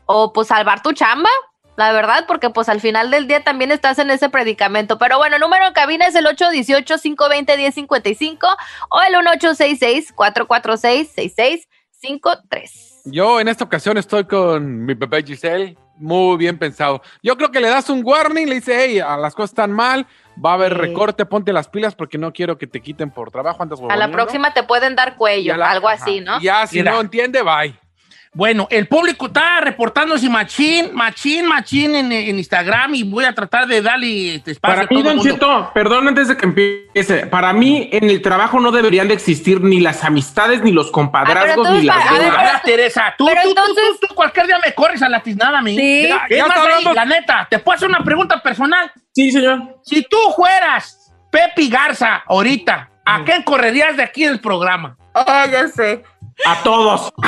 [0.05, 1.29] o pues salvar tu chamba?
[1.75, 4.97] La verdad, porque pues al final del día también estás en ese predicamento.
[4.97, 8.57] Pero bueno, el número de cabina es el 818-520-1055
[8.89, 11.67] o el 1866-446-6653.
[12.03, 13.01] 5-3.
[13.05, 15.77] Yo en esta ocasión estoy con mi bebé Giselle.
[15.95, 17.01] Muy bien pensado.
[17.21, 20.05] Yo creo que le das un warning, le dice, hey, las cosas están mal,
[20.43, 23.61] va a haber recorte, ponte las pilas porque no quiero que te quiten por trabajo
[23.61, 26.39] antes A la próxima te pueden dar cuello, algo así, ¿no?
[26.39, 26.91] Ya, si Mira.
[26.91, 27.82] no entiende, bye.
[28.35, 33.67] Bueno, el público está reportándose machín, machín, machín en, en Instagram y voy a tratar
[33.67, 35.33] de darle este espacio Para a mí, todo el Don mundo.
[35.33, 37.27] Cheto, perdón antes de que empiece.
[37.27, 41.57] Para mí, en el trabajo no deberían de existir ni las amistades, ni los compadrazgos,
[41.67, 42.37] entonces ni las a ver, deudas.
[42.39, 45.09] A ver, Teresa, tú, Pero tú, tú, entonces- tú, tú cualquier día me corres a
[45.09, 45.75] la tiznada a mí.
[45.77, 46.07] Sí.
[46.07, 48.91] Ya es más, está ahí, la neta, te puedo hacer una pregunta personal.
[49.13, 49.77] Sí, señor.
[49.83, 54.97] Si tú fueras Pepe Garza ahorita, ¿a quién correrías de aquí del programa?
[55.13, 56.01] Ah, ya sé.
[56.45, 57.11] A todos.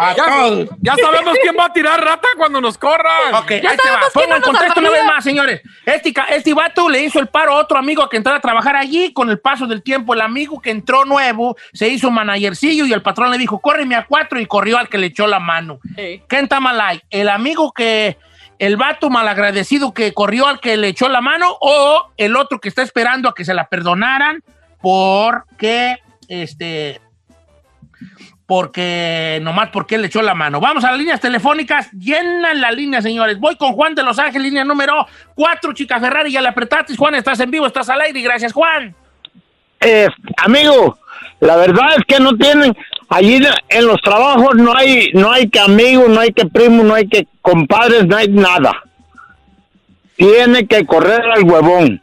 [0.00, 0.68] A Ya, todos.
[0.80, 3.34] ya sabemos quién va a tirar rata cuando nos corran.
[3.34, 4.00] Ok, ahí te va.
[4.14, 5.60] Pongo en contexto una vez más, señores.
[5.84, 8.76] Este, este vato le hizo el paro a otro amigo a que entrara a trabajar
[8.76, 9.12] allí.
[9.12, 13.02] Con el paso del tiempo, el amigo que entró nuevo se hizo managercillo y el
[13.02, 15.80] patrón le dijo, córreme a cuatro y corrió al que le echó la mano.
[15.96, 17.00] ¿Quién está mal ahí?
[17.10, 18.18] ¿El amigo que,
[18.60, 22.68] el vato malagradecido que corrió al que le echó la mano o el otro que
[22.68, 24.44] está esperando a que se la perdonaran
[24.80, 25.96] porque,
[26.28, 27.00] este,
[28.46, 30.60] porque nomás porque él le echó la mano.
[30.60, 33.38] Vamos a las líneas telefónicas, llenan la línea, señores.
[33.38, 36.96] Voy con Juan de Los Ángeles, línea número 4, Chica Ferrari, ya la apretaste.
[36.96, 38.94] Juan, estás en vivo, estás al aire, gracias, Juan.
[39.80, 40.98] Eh, amigo,
[41.40, 42.76] la verdad es que no tienen,
[43.08, 46.94] allí en los trabajos no hay, no hay que amigos, no hay que primos, no
[46.94, 48.82] hay que compadres, no hay nada.
[50.16, 52.02] Tiene que correr al huevón.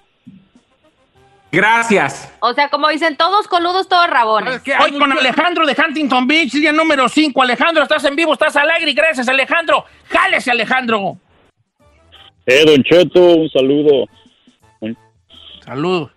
[1.56, 2.36] Gracias.
[2.42, 4.62] O sea, como dicen, todos coludos, todos rabones.
[4.84, 7.42] Hoy con Alejandro de Huntington Beach, línea número 5.
[7.42, 9.86] Alejandro, estás en vivo, estás al aire, y gracias, Alejandro.
[10.10, 11.18] Jálese, Alejandro.
[12.46, 14.06] Eh, Don Cheto, un saludo.
[15.66, 16.12] Saludos.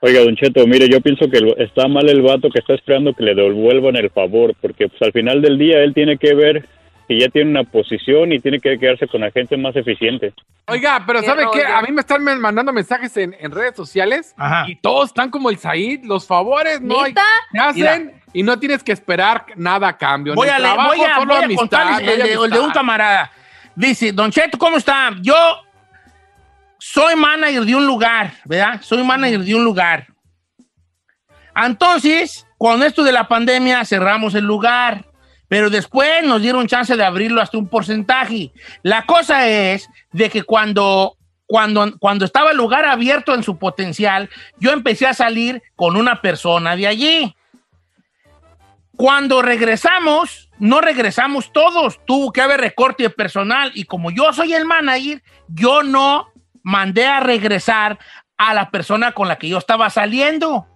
[0.00, 3.22] Oiga, Don Cheto, mire, yo pienso que está mal el vato que está esperando que
[3.22, 6.68] le devuelvan el favor, porque pues al final del día él tiene que ver
[7.08, 10.32] que ya tiene una posición y tiene que quedarse con la gente más eficiente.
[10.66, 11.64] Oiga, pero Qué ¿sabe qué?
[11.64, 14.34] A mí me están mandando mensajes en, en redes sociales
[14.66, 16.04] y todos están como el Said.
[16.04, 17.14] Los favores no hay,
[17.58, 20.34] hacen y no tienes que esperar nada a cambio.
[20.34, 22.60] Voy a, le- trabajo, voy a, solo voy a amistad, contarles el de, el de
[22.60, 23.30] un camarada.
[23.74, 25.10] Dice, Don Cheto, ¿cómo está?
[25.20, 25.34] Yo
[26.78, 28.80] soy manager de un lugar, ¿verdad?
[28.82, 30.06] Soy manager de un lugar.
[31.56, 35.04] Entonces, con esto de la pandemia cerramos el lugar,
[35.48, 38.52] pero después nos dieron chance de abrirlo hasta un porcentaje.
[38.82, 44.30] La cosa es de que cuando, cuando, cuando estaba el lugar abierto en su potencial,
[44.58, 47.36] yo empecé a salir con una persona de allí.
[48.96, 52.00] Cuando regresamos, no regresamos todos.
[52.06, 53.72] Tuvo que haber recorte de personal.
[53.74, 56.28] Y como yo soy el manager, yo no
[56.62, 57.98] mandé a regresar
[58.36, 60.66] a la persona con la que yo estaba saliendo.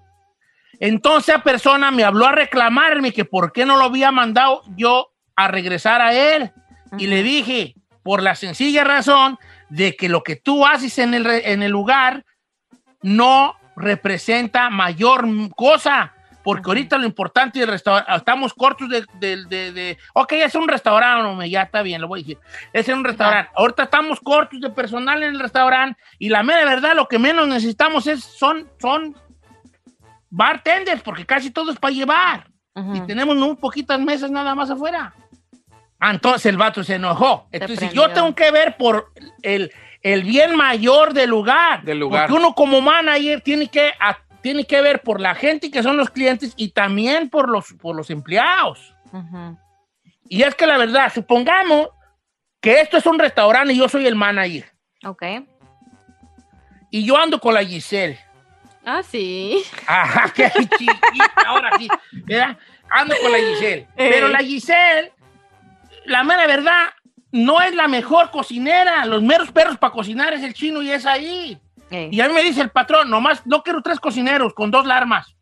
[0.81, 5.49] Entonces persona me habló a reclamarme que por qué no lo había mandado yo a
[5.49, 6.53] regresar a él.
[6.99, 9.39] Y le dije, por la sencilla razón
[9.69, 12.25] de que lo que tú haces en el, en el lugar
[13.03, 16.15] no representa mayor cosa.
[16.43, 20.67] Porque ahorita lo importante del restaurante, estamos cortos de, de, de- de- ok, es un
[20.67, 22.39] restaurante, ya está bien, lo voy a decir.
[22.73, 23.51] Es un restaurante.
[23.55, 27.47] Ahorita estamos cortos de personal en el restaurante y la mera verdad, lo que menos
[27.49, 29.15] necesitamos es, son, son
[30.31, 32.49] bartenders, porque casi todo es para llevar.
[32.95, 35.13] Y tenemos muy poquitas mesas nada más afuera.
[36.01, 37.49] Entonces el vato se enojó.
[37.51, 39.13] Entonces yo tengo que ver por
[39.43, 41.83] el, el bien mayor del lugar.
[41.83, 42.29] Del lugar.
[42.29, 45.97] Porque uno como manager tiene que, a- tiene que ver por la gente que son
[45.97, 48.95] los clientes y también por los, por los empleados.
[50.29, 51.89] Y es que la verdad, supongamos
[52.61, 54.71] que esto es un restaurante y yo soy el manager.
[55.05, 55.25] Ok.
[56.91, 58.19] Y yo ando con la Giselle.
[58.91, 59.63] Ah, sí.
[59.87, 61.89] Ajá, qué chiquita, ahora sí.
[62.25, 62.57] ¿verdad?
[62.91, 63.87] Ando con la Giselle.
[63.95, 65.13] Pero la Giselle,
[66.07, 66.87] la mera verdad,
[67.31, 69.05] no es la mejor cocinera.
[69.05, 71.61] Los meros perros para cocinar es el chino y es ahí.
[71.91, 75.37] Y a mí me dice el patrón, nomás no quiero tres cocineros con dos larmas.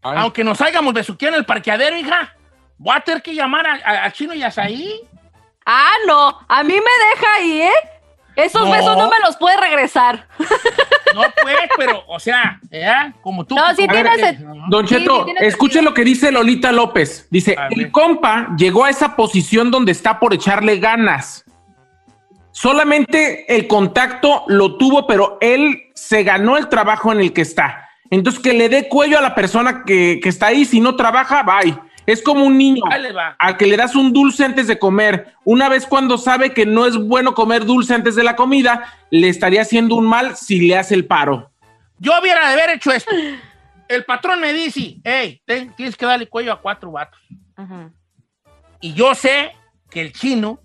[0.00, 2.36] Aunque nos hayamos besuqueado en el parqueadero, hija,
[2.78, 5.00] voy a tener que llamar al chino y a Saí.
[5.66, 6.38] Ah, no.
[6.46, 7.72] A mí me deja ahí, ¿eh?
[8.36, 8.70] Esos No.
[8.72, 10.26] besos no me los puede regresar.
[11.14, 13.12] No, pues, pero, o sea, ¿verdad?
[13.20, 13.54] Como tú.
[13.54, 15.26] No, sí ver, tienes el- Don Sí, Cheto,
[15.70, 17.26] sí, lo que dice Lolita López.
[17.30, 21.44] Dice, el compa llegó a esa posición donde está por echarle ganas.
[22.50, 27.88] Solamente el contacto lo tuvo, pero él se ganó el trabajo en el que está.
[28.10, 30.64] Entonces, que le dé cuello a la persona que, que está ahí.
[30.66, 31.78] Si no trabaja, bye.
[32.06, 32.82] Es como un niño
[33.38, 35.34] al que le das un dulce antes de comer.
[35.44, 39.28] Una vez cuando sabe que no es bueno comer dulce antes de la comida, le
[39.28, 41.50] estaría haciendo un mal si le hace el paro.
[41.98, 43.10] Yo hubiera de haber hecho esto.
[43.88, 47.20] el patrón me dice, hey, ten- tienes que darle cuello a cuatro vatos.
[48.80, 49.52] Y yo sé
[49.90, 50.58] que el chino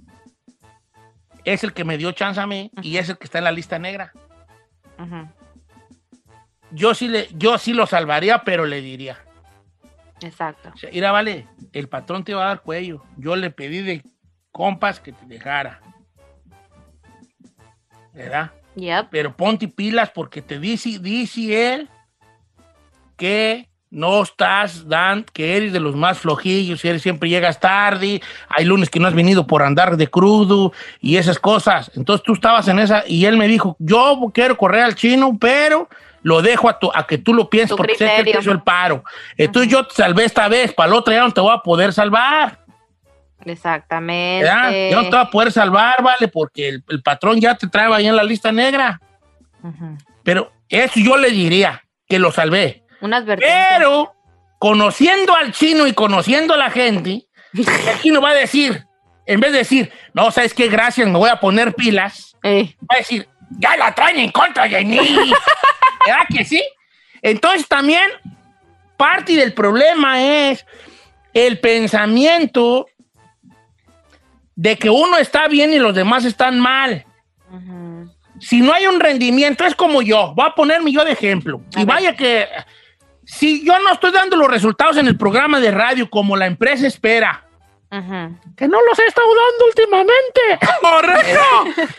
[1.43, 3.51] es el que me dio chance a mí y es el que está en la
[3.51, 4.11] lista negra.
[6.71, 9.19] Yo sí, le, yo sí lo salvaría, pero le diría.
[10.21, 10.71] Exacto.
[10.73, 13.03] O sea, mira, vale, el patrón te va a dar cuello.
[13.17, 14.03] Yo le pedí de
[14.51, 15.81] compas que te dejara.
[18.13, 18.51] ¿Verdad?
[18.75, 19.07] Yep.
[19.11, 21.89] Pero ponte pilas porque te dice, dice él
[23.15, 28.65] que no estás dan, que eres de los más flojillos, eres siempre llegas tarde, hay
[28.65, 31.91] lunes que no has venido por andar de crudo y esas cosas.
[31.95, 35.87] Entonces tú estabas en esa y él me dijo, yo quiero correr al chino, pero
[36.23, 38.39] lo dejo a, tu- a que tú lo pienses Tu porque sé que él te
[38.39, 39.03] hizo el paro.
[39.37, 41.93] Entonces yo te salvé esta vez, para la otra ya no te voy a poder
[41.93, 42.59] salvar.
[43.45, 44.43] Exactamente.
[44.45, 44.71] ¿verdad?
[44.89, 47.93] Ya no te voy a poder salvar, vale, porque el, el patrón ya te trae
[47.93, 48.99] ahí en la lista negra.
[50.23, 52.83] Pero eso yo le diría, que lo salvé.
[53.39, 54.13] Pero,
[54.59, 58.83] conociendo al chino y conociendo a la gente, el chino va a decir,
[59.25, 60.67] en vez de decir, no, ¿sabes qué?
[60.67, 62.35] Gracias, me voy a poner pilas.
[62.43, 64.99] Va a decir, ya la traen en contra de mí.
[66.07, 66.63] ¿Verdad que sí?
[67.21, 68.09] Entonces también,
[68.95, 70.65] parte del problema es
[71.33, 72.87] el pensamiento
[74.55, 77.05] de que uno está bien y los demás están mal.
[78.39, 80.33] Si no hay un rendimiento, es como yo.
[80.35, 81.61] Voy a ponerme yo de ejemplo.
[81.75, 81.87] A y ver.
[81.87, 82.47] vaya que
[83.25, 86.87] si yo no estoy dando los resultados en el programa de radio como la empresa
[86.87, 87.46] espera,
[87.89, 90.41] Que no los he estado dando últimamente.
[90.81, 91.65] ¡Correcto!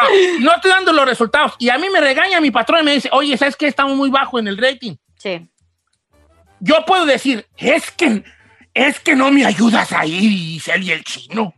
[0.00, 1.54] no, no estoy dando los resultados.
[1.58, 3.66] Y a mí me regaña mi patrón y me dice, oye, ¿sabes qué?
[3.66, 4.96] Estamos muy bajo en el rating.
[5.16, 5.48] Sí.
[6.60, 8.24] Yo puedo decir, es que,
[8.72, 11.54] es que no me ayudas ahí, Giselle y el chino.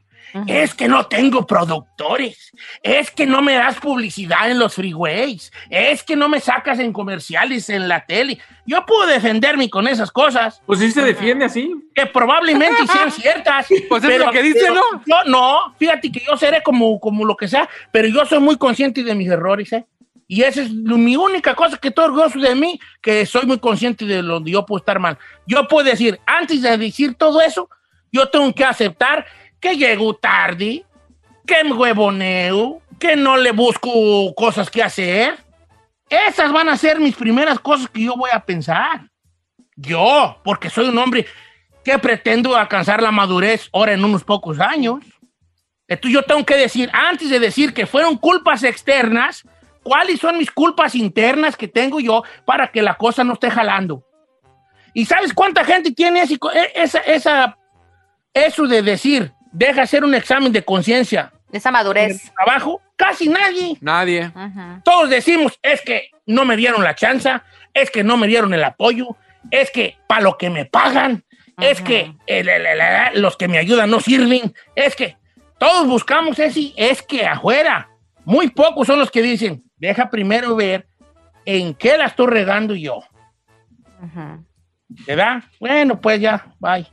[0.46, 2.52] Es que no tengo productores.
[2.82, 5.52] Es que no me das publicidad en los freeways.
[5.70, 8.38] Es que no me sacas en comerciales en la tele.
[8.66, 10.60] Yo puedo defenderme con esas cosas.
[10.66, 11.72] Pues sí se defiende así.
[11.94, 13.66] Que probablemente sean ciertas.
[13.88, 15.02] Pues es lo que dice, pero ¿no?
[15.06, 15.74] Yo no.
[15.78, 19.14] Fíjate que yo seré como, como lo que sea, pero yo soy muy consciente de
[19.14, 19.86] mis errores, ¿eh?
[20.28, 24.04] Y esa es mi única cosa que estoy orgulloso de mí, que soy muy consciente
[24.04, 25.16] de donde yo puedo estar mal.
[25.46, 27.70] Yo puedo decir, antes de decir todo eso,
[28.10, 29.24] yo tengo que aceptar
[29.66, 30.84] que llego tarde,
[31.44, 33.90] que me huevoneo, que no le busco
[34.36, 35.36] cosas que hacer.
[36.08, 39.08] Esas van a ser mis primeras cosas que yo voy a pensar.
[39.74, 41.26] Yo, porque soy un hombre
[41.84, 45.00] que pretendo alcanzar la madurez ahora en unos pocos años.
[45.88, 49.42] Entonces yo tengo que decir, antes de decir que fueron culpas externas,
[49.82, 54.04] ¿cuáles son mis culpas internas que tengo yo para que la cosa no esté jalando?
[54.94, 56.38] ¿Y sabes cuánta gente tiene ese-
[56.74, 57.58] esa, esa,
[58.32, 62.32] eso de decir, deja hacer un examen de conciencia Esa en el madurez.
[62.34, 62.80] trabajo?
[62.96, 63.76] Casi nadie.
[63.80, 64.30] Nadie.
[64.84, 67.30] Todos decimos, es que no me dieron la chance,
[67.74, 69.16] es que no me dieron el apoyo,
[69.50, 71.24] es que para lo que me pagan,
[71.58, 75.16] es que el- el- el- el- los que me ayudan no sirven, es que
[75.58, 77.88] todos buscamos ese, es que afuera,
[78.24, 80.86] muy pocos son los que dicen, deja primero ver
[81.44, 82.96] en qué la estoy regando yo,
[84.02, 84.44] Ujú.
[85.06, 85.42] ¿verdad?
[85.60, 86.86] Bueno, pues ya, bye.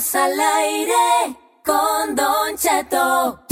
[0.00, 3.44] Estamos al aire con Don Cheto.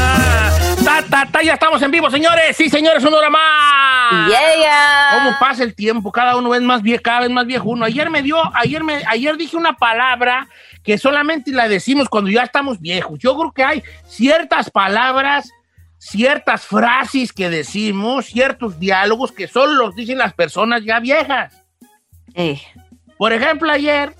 [0.00, 0.50] Ah,
[0.82, 2.56] ta, ta, ta, ya estamos en vivo, señores.
[2.56, 4.30] Sí, señores, una hora más.
[4.30, 5.10] Yeah.
[5.12, 6.10] ¿Cómo pasa el tiempo?
[6.10, 7.84] Cada uno es más viejo, cada vez más viejo uno.
[7.84, 10.48] Ayer me dio, ayer me, ayer dije una palabra
[10.84, 13.18] que solamente la decimos cuando ya estamos viejos.
[13.18, 15.50] Yo creo que hay ciertas palabras,
[15.98, 21.52] ciertas frases que decimos, ciertos diálogos que solo los dicen las personas ya viejas.
[22.34, 22.60] Ey.
[23.16, 24.14] Por ejemplo, ayer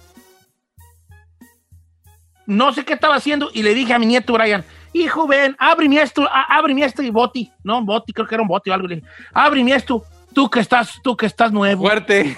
[2.47, 6.01] no sé qué estaba haciendo y le dije a mi nieto Brian, hijo, ven, ábreme
[6.01, 7.51] esto, a- ábreme esto y boti.
[7.63, 8.87] No, boti, creo que era un boti o algo.
[8.87, 10.05] Le dije, ábreme esto,
[10.35, 11.83] tú que estás, tú que estás nuevo.
[11.83, 12.37] Fuerte.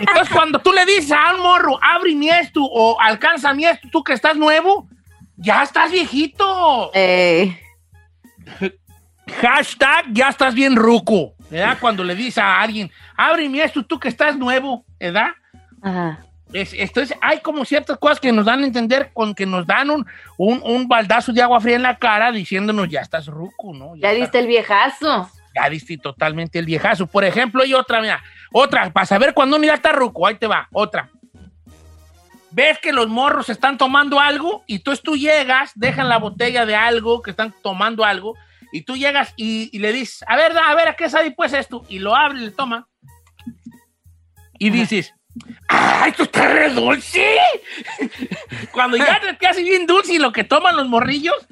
[0.00, 4.12] Entonces, cuando tú le dices a un morro, ábreme esto o alcánzame esto, tú que
[4.12, 4.88] estás nuevo,
[5.36, 6.90] ya estás viejito.
[6.92, 7.56] Ey.
[9.40, 11.34] Hashtag, ya estás bien ruco.
[11.50, 11.78] ¿Verdad?
[11.80, 15.30] Cuando le dices a alguien, ábreme esto, tú que estás nuevo, ¿verdad?
[15.82, 16.18] Ajá.
[16.52, 19.90] Es- entonces, hay como ciertas cosas que nos dan a entender, con que nos dan
[19.90, 23.94] un, un, un baldazo de agua fría en la cara diciéndonos, ya estás ruco, ¿no?
[23.96, 25.30] Ya estás- diste el viejazo.
[25.54, 27.06] Ya diste totalmente el viejazo.
[27.06, 28.22] Por ejemplo, y otra, mira,
[28.52, 31.10] otra, para saber cuándo uno ya está ruco, ahí te va, otra.
[32.50, 36.74] ves que los morros están tomando algo y tú, tú llegas, dejan la botella de
[36.74, 38.36] algo, que están tomando algo,
[38.72, 41.52] y tú llegas y, y le dices, a ver, a ver, ¿a qué sabe pues
[41.52, 41.84] esto?
[41.88, 42.86] Y lo abre y le toma.
[44.58, 45.14] Y dices,
[45.68, 47.38] ¡ah, esto está re dulce!
[48.72, 51.46] Cuando ya te hace bien dulce y lo que toman los morrillos,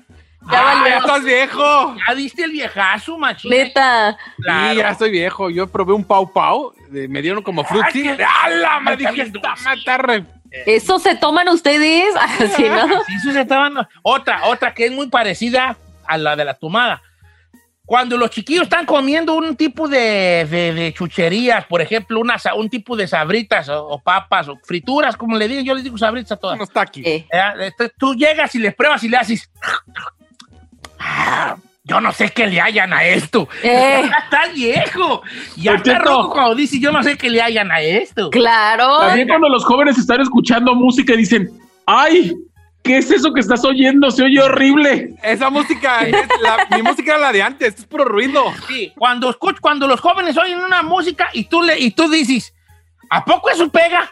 [0.51, 1.97] Ya ¡ah, ya estás viejo!
[2.09, 3.51] Ya diste el viejazo, machín.
[3.51, 4.17] Neta.
[4.37, 5.51] Sí, ya estoy viejo.
[5.51, 8.81] Yo probé un pau pau, de- me dieron como qué- ¡Hala!
[8.81, 9.33] Me Está dije,
[9.65, 10.25] mata re-
[10.67, 12.15] ¿Eso se toman ustedes?
[12.41, 12.89] Así, ¿no?
[13.05, 15.77] Sí, sí, se estaban- Otra, otra que es muy parecida
[16.07, 17.03] a la de la tomada.
[17.85, 22.69] Cuando los chiquillos están comiendo un tipo de, de- de chucherías, por ejemplo, una un
[22.69, 26.33] tipo de sabritas o, o papas o frituras, como le digo, yo les digo sabritas
[26.33, 26.57] a todas.
[26.57, 27.07] Unos taquis.
[27.07, 29.51] Eh, Eh, este, tú llegas y les pruebas y le haces.
[31.11, 33.49] "Ah, yo no sé qué le hayan a esto.
[33.63, 34.03] Eh.
[34.25, 35.23] Está viejo.
[35.57, 38.29] Ya está rojo cuando dice yo no sé qué le hayan a esto.
[38.31, 38.99] claro.
[39.01, 41.49] También cuando los jóvenes están escuchando música y dicen,
[41.87, 42.35] ¡ay!
[42.83, 44.11] ¿Qué es eso que estás oyendo?
[44.11, 45.15] Se oye horrible.
[45.23, 48.45] Esa música, es la- mi música era la de antes, es puro ruido.
[48.69, 52.55] Sí, cuando, escuch- cuando los jóvenes oyen una música y tú, le, y tú dices,
[53.11, 54.11] ¿a poco eso pega?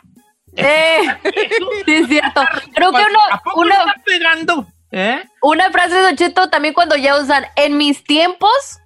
[0.56, 1.02] Eh,
[1.86, 2.42] sí, es cierto.
[2.74, 4.66] Creo que uno, ¿A poco uno- está pegando?
[4.98, 5.22] ¿Eh?
[5.42, 8.80] una frase de Don Cheto también cuando ya usan en mis tiempos.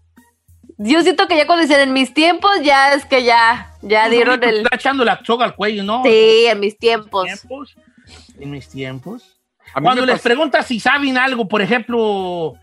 [0.76, 4.42] Yo siento que ya cuando dicen en mis tiempos, ya es que ya, ya dieron
[4.42, 4.56] el.
[4.56, 6.02] Está echando la soga al cuello, ¿no?
[6.02, 7.26] Sí, en mis tiempos.
[7.26, 7.76] tiempos.
[8.40, 9.38] En mis tiempos.
[9.72, 12.54] A mí Cuando me les preguntas si saben algo, por ejemplo,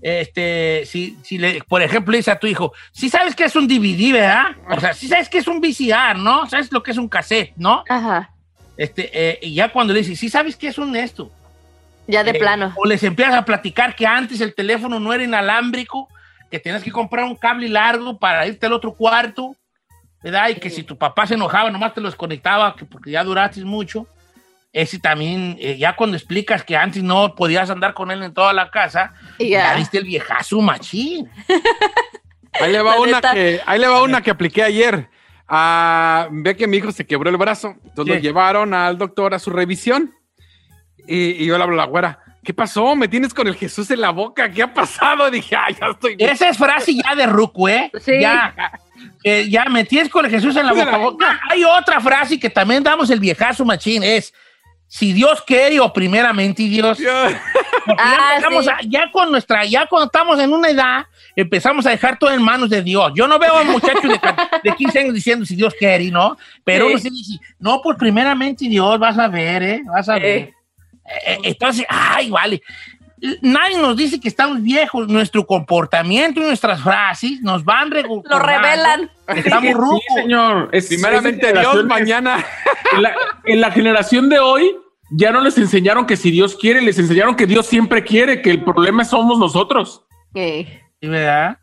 [0.00, 3.54] este, si, si le, por ejemplo, le dice a tu hijo, si sabes que es
[3.54, 4.46] un DVD, ¿verdad?
[4.70, 6.48] O sea, si sabes que es un VCR, ¿no?
[6.48, 7.84] ¿Sabes lo que es un cassette, ¿no?
[7.86, 8.30] Ajá.
[8.78, 11.30] Este, eh, y ya cuando le dices, si sabes que es un esto.
[12.06, 12.72] Ya de Eh, plano.
[12.76, 16.08] O les empiezas a platicar que antes el teléfono no era inalámbrico,
[16.50, 19.56] que tenías que comprar un cable largo para irte al otro cuarto,
[20.22, 20.48] ¿verdad?
[20.50, 23.64] Y que si tu papá se enojaba, nomás te lo desconectaba que porque ya duraste
[23.64, 24.06] mucho.
[24.72, 28.52] Ese también, eh, ya cuando explicas que antes no podías andar con él en toda
[28.52, 29.76] la casa, Y ya, ya.
[29.76, 31.30] diste el viejazo machín.
[32.60, 35.08] Ahí le va una que, ahí le va una que apliqué ayer.
[35.48, 37.74] Ah, ve que mi hijo se quebró el brazo.
[37.84, 38.18] Entonces Sí.
[38.20, 40.14] lo llevaron al doctor a su revisión.
[41.06, 42.18] Y, y yo le hablo a la güera.
[42.42, 42.94] ¿Qué pasó?
[42.94, 44.50] ¿Me tienes con el Jesús en la boca?
[44.50, 45.30] ¿Qué ha pasado?
[45.30, 46.16] Dije, ay, ya estoy.
[46.18, 47.90] Esa es frase ya de Ruco, ¿eh?
[48.00, 48.20] Sí.
[48.20, 48.54] Ya,
[49.22, 50.90] eh, ya me tienes con el Jesús en la boca.
[50.90, 51.26] la boca.
[51.28, 54.34] Ah, Hay otra frase que también damos el viejazo machín, es
[54.86, 56.98] si Dios quiere o primeramente Dios.
[56.98, 57.40] Ya,
[57.98, 58.70] Ah, empezamos sí.
[58.70, 61.04] a- ya con nuestra, ya cuando estamos en una edad,
[61.36, 63.12] empezamos a dejar todo en manos de Dios.
[63.14, 64.20] Yo no veo a muchachos de,
[64.62, 66.36] de 15 años diciendo si Dios quiere, ¿no?
[66.64, 66.92] Pero Sí.
[66.92, 69.82] uno se dice, no, pues primeramente Dios, vas a ver, ¿eh?
[69.86, 70.24] Vas a ver.
[70.24, 70.54] Eh.
[71.26, 72.62] Eh, entonces, ay, vale.
[73.40, 75.08] Nadie nos dice que estamos viejos.
[75.08, 79.10] Nuestro comportamiento y nuestras frases nos van Lo revelan.
[79.28, 80.02] Estamos Sí, rucos.
[80.14, 80.68] señor.
[80.72, 82.44] Es- Primeramente Dios, mañana.
[82.92, 84.76] En la, en la generación de hoy
[85.10, 88.50] ya no les enseñaron que si Dios quiere, les enseñaron que Dios siempre quiere, que
[88.50, 90.04] el problema somos nosotros.
[90.34, 91.58] Eh, Sí, ¿verdad?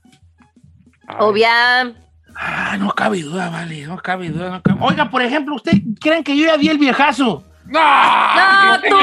[1.19, 1.93] obvia.
[2.35, 4.49] Ah, no cabe duda, vale, no cabe duda.
[4.51, 7.43] no cabe- Oiga, por ejemplo, ¿usted creen que yo ya di el viejazo?
[7.65, 8.97] No, tú.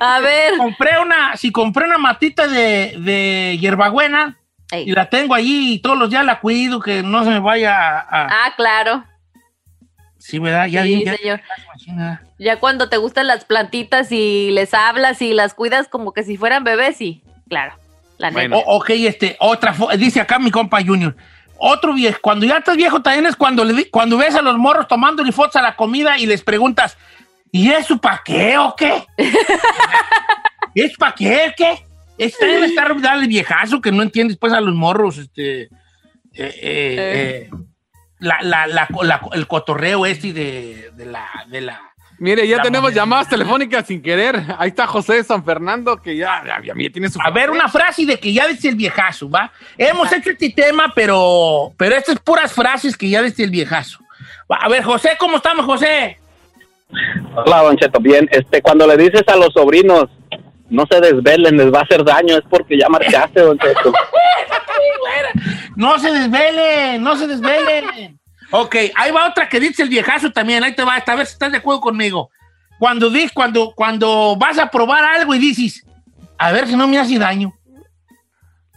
[0.00, 0.56] A ver.
[0.56, 4.38] Compré una, si compré una matita de, de hierbabuena
[4.70, 4.88] Ey.
[4.88, 7.76] y la tengo allí y todos los días la cuido, que no se me vaya
[7.76, 7.98] a...
[8.00, 9.04] a- Ah, claro.
[10.18, 10.66] sí, ¿verdad?
[10.66, 11.40] Ya Sí, ya- señor.
[12.38, 16.36] Ya cuando te gustan las plantitas y les hablas y las cuidas como que si
[16.36, 17.22] fueran bebés, sí.
[17.48, 17.74] Claro.
[18.18, 18.56] La neta.
[18.56, 21.14] O- ok, este, otra, dice acá mi compa Junior.
[21.60, 24.86] Otro viejo, cuando ya estás viejo también es cuando, le cuando ves a los morros
[24.86, 26.96] tomándole fotos a la comida y les preguntas,
[27.52, 29.04] ¿y eso para qué o qué?
[30.74, 31.84] ¿Es para qué qué?
[32.18, 35.68] Es también estar darle viejazo que no entiendes pues a los morros, este, eh,
[36.34, 37.50] eh, eh,
[38.18, 41.80] la, la- la- la- el cotorreo este de, de la, de la,
[42.20, 43.02] Mire, ya tenemos moneda.
[43.02, 44.42] llamadas telefónicas sin querer.
[44.58, 47.20] Ahí está José de San Fernando, que ya, ya, ya tiene su.
[47.22, 49.52] A ver, una frase de que ya dice el viejazo, ¿va?
[49.76, 54.00] Hemos hecho este tema, pero, pero estas es puras frases que ya dice el viejazo.
[54.48, 56.18] A ver, José, ¿cómo estamos, José?
[57.34, 58.00] Hola, Don Cheto.
[58.00, 60.06] Bien, este, cuando le dices a los sobrinos,
[60.70, 63.92] no se desvelen, les va a hacer daño, es porque ya marchaste, Don Cheto.
[65.76, 68.18] No se desvelen, no se desvelen.
[68.50, 70.64] Ok, ahí va otra que dice el viejazo también.
[70.64, 72.30] Ahí te va, a ver si estás de acuerdo conmigo.
[72.80, 75.86] Cuando, cuando, cuando vas a probar algo y dices,
[76.36, 77.54] a ver si no me hace daño.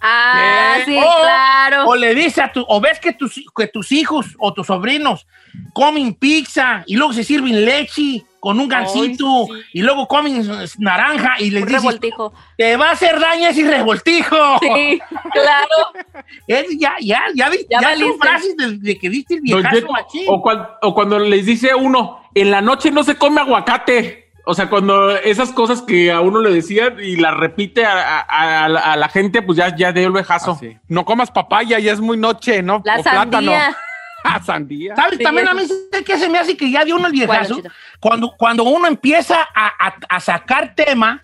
[0.01, 0.83] Ah, ¿Eh?
[0.85, 1.85] sí, o, claro.
[1.87, 5.27] O le dices a tu, o ves que tus, que tus hijos o tus sobrinos
[5.73, 10.43] comen pizza y luego se sirven leche con un gansito y luego comen
[10.79, 12.33] naranja y les Un dices, revoltijo.
[12.57, 14.35] te va a hacer daño ese revoltijo.
[14.59, 14.99] Sí,
[15.31, 16.23] claro.
[16.47, 19.91] Es- ya, ya, ya, Ya ya son frases de, de que diste el viejazo Cheto,
[19.91, 20.23] machín.
[20.27, 24.20] o, cuan- o cuando les dice uno, en la noche no se come aguacate.
[24.45, 28.65] O sea, cuando esas cosas que a uno le decían y las repite a, a-
[28.65, 30.59] a la- a la gente, pues ya, ya dio el vejazo.
[30.87, 32.81] No comas papaya, ya es muy noche, ¿no?
[32.83, 33.51] La O plátano.
[33.51, 33.77] sandía.
[34.23, 34.95] Ah, sandía.
[34.95, 35.17] ¿Sabes?
[35.17, 37.59] Sí, También a mí sé que se me hace que ya dio uno el viejazo.
[37.99, 41.23] Cuando, cuando uno empieza a, a- a sacar tema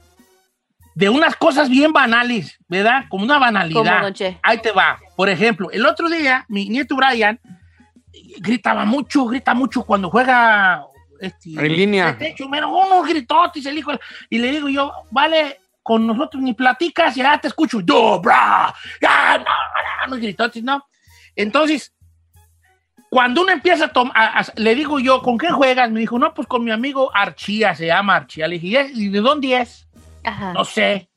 [0.95, 3.03] de unas cosas bien banales, ¿verdad?
[3.07, 4.01] Como una ¿Cómo, banalidad.
[4.01, 4.39] don Che?
[4.41, 4.97] Ahí te va.
[5.15, 7.39] Por ejemplo, el otro día, mi nieto Brian
[8.39, 10.84] gritaba mucho, grita mucho cuando juega
[11.22, 12.07] este, En línea.
[12.13, 13.91] de techo, pero unos gritotes, el hijo.
[14.30, 17.80] Y le digo yo, vale, con nosotros ni platicas, ya te escucho.
[17.82, 20.86] Yo, bra, ya, no, no, unos gritotes, ¿no?
[21.36, 21.93] Entonces,
[23.09, 25.89] cuando uno empieza a tomar, le digo yo, ¿con qué juegas?
[25.91, 28.47] Me dijo, no, pues con mi amigo Archía, se llama Archía.
[28.47, 29.88] Le dije, "¿Y es- ¿y de dónde es?
[30.26, 30.51] Ajá.
[30.53, 31.09] No sé.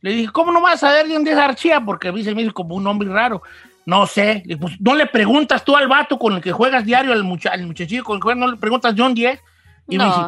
[0.00, 1.80] Le dije, ¿cómo no vas a saber de dónde es Archía?
[1.80, 3.42] Porque a mí se me hizo como un nombre raro.
[3.86, 4.42] No sé.
[4.60, 7.64] Pues, no le preguntas tú al vato con el que juegas diario, al, mucha- al
[7.66, 9.40] muchachillo con el que juegas, no le preguntas dónde es.
[9.88, 10.20] Y me dice,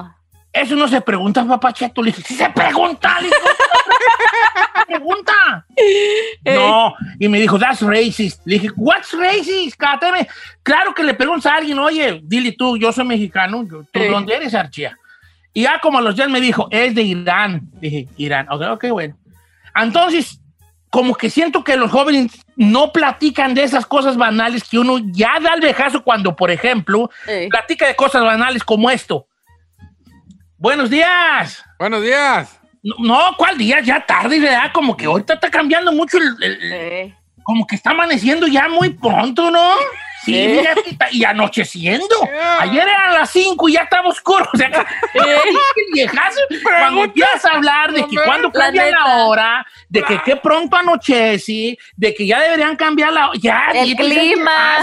[0.52, 2.00] eso no se pregunta, papá Cheto.
[2.02, 3.36] Le dije, sí se pregunta, le dije,
[4.76, 5.32] "¿Se pregunta.
[6.44, 8.40] No, y me dijo, that's racist.
[8.46, 9.76] Le dije, what's racist?
[9.76, 10.26] Cáteme.
[10.62, 14.34] Claro que le preguntas a alguien, oye, dile tú, yo soy mexicano, yo- ¿tú dónde
[14.36, 14.96] eres, Archía?
[15.52, 17.62] Y ya como a los días me dijo, es de Irán.
[17.80, 19.16] Dije, Irán, ok, ok, bueno.
[19.74, 20.40] Entonces,
[20.90, 25.38] como que siento que los jóvenes no platican de esas cosas banales que uno ya
[25.40, 27.48] da el vejazo cuando, por ejemplo, Sí.
[27.50, 29.26] platica de cosas banales como esto.
[30.56, 31.62] Buenos días.
[31.78, 32.58] Buenos días.
[32.82, 33.80] No, no, ¿cuál día?
[33.80, 34.70] Ya tarde, ¿verdad?
[34.72, 37.14] Como que ahorita está cambiando mucho el- el- Sí.
[37.44, 39.74] como que está amaneciendo ya muy pronto, ¿no?
[40.24, 42.14] Sí, fíjate, está- y anocheciendo.
[42.60, 44.46] Ayer eran las 5 y ya estaba oscuro.
[44.52, 44.68] O sea,
[45.92, 50.76] viejazo, cuando empiezas a hablar de que cuando cambia la, hora, de que qué pronto
[50.76, 54.78] anochece, de que ya deberían cambiar la ya, El clima.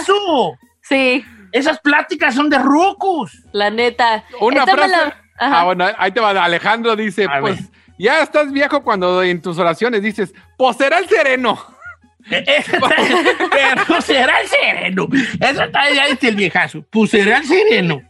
[0.82, 3.32] Sí, Esas pláticas son de rucos.
[3.52, 4.24] la neta.
[4.40, 4.90] Una Esta frase.
[4.92, 5.22] la-.
[5.38, 6.30] Ah, bueno, ahí te va.
[6.32, 7.70] Alejandro dice, A pues, ver.
[8.00, 11.60] ya estás viejo cuando en tus oraciones dices, pues será el sereno.
[12.32, 12.80] Eh, está-
[13.52, 15.08] Pero será el sereno.
[15.40, 16.84] Esa está ya dice el viejazo.
[16.90, 18.02] Pues será el sereno.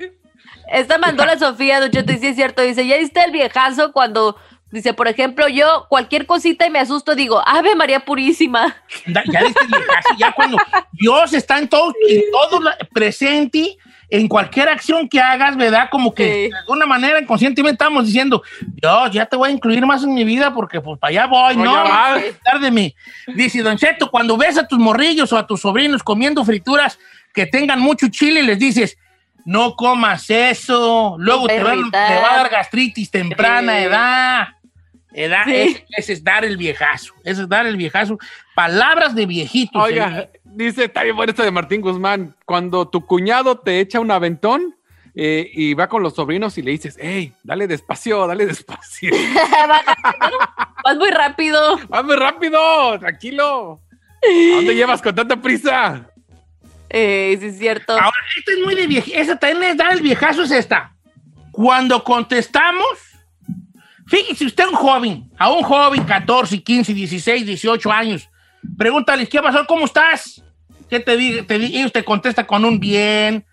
[0.72, 2.62] Esta mandó la Sofía, Don Cheto, y sí es cierto.
[2.62, 4.36] Dice, ya viste el viejazo cuando,
[4.72, 8.76] dice, por ejemplo, yo cualquier cosita y me asusto, digo, Ave María Purísima.
[9.06, 10.58] Ya dice el viejazo, ya cuando
[10.94, 12.62] Dios está en todo, en todo
[12.94, 13.78] presente,
[14.10, 15.90] en cualquier acción que hagas, ¿verdad?
[15.92, 16.50] Como que Sí.
[16.52, 20.24] de alguna manera inconscientemente estamos diciendo, Dios, ya te voy a incluir más en mi
[20.24, 21.74] vida porque pues para allá voy, Pues ¿no?
[21.74, 22.22] ya vas.
[22.24, 22.96] Cuidar de mí.
[23.28, 27.00] Dice Don Cheto, cuando ves a tus morrillos o a tus sobrinos comiendo frituras
[27.34, 28.98] que tengan mucho chile, les dices,
[29.44, 33.84] no comas eso, luego te va va, te va a dar gastritis temprana Sí.
[33.84, 34.48] edad.
[35.16, 35.22] Sí.
[35.22, 38.18] ese, ese es dar el viejazo, ese es dar el viejazo.
[38.54, 39.82] Palabras de viejitos.
[39.82, 39.86] ¿eh?
[39.86, 42.36] Oiga, dice, está bien bueno esto de Martín Guzmán.
[42.46, 44.76] Cuando tu cuñado te echa un aventón
[45.16, 49.12] eh, y va con los sobrinos y le dices, hey, dale despacio, dale despacio.
[50.84, 51.80] Vas muy rápido.
[51.88, 53.80] Vas muy rápido, tranquilo.
[54.22, 56.10] ¿A dónde llevas con tanta prisa?
[56.90, 57.94] Eh, sí es cierto.
[57.94, 59.16] Ahora, esta es muy de viejazo.
[59.16, 60.94] Esa también es dar el viejazo, es esta.
[61.52, 62.86] Cuando contestamos,
[64.08, 68.30] fíjese usted un joven, a un joven, 14, 15, 16, 18 años,
[68.78, 69.66] pregúntale, ¿qué pasó?
[69.66, 70.42] ¿Cómo estás?
[70.90, 71.44] ¿Qué te dice?
[71.44, 73.46] Te, di- ellos te contesta con un bien,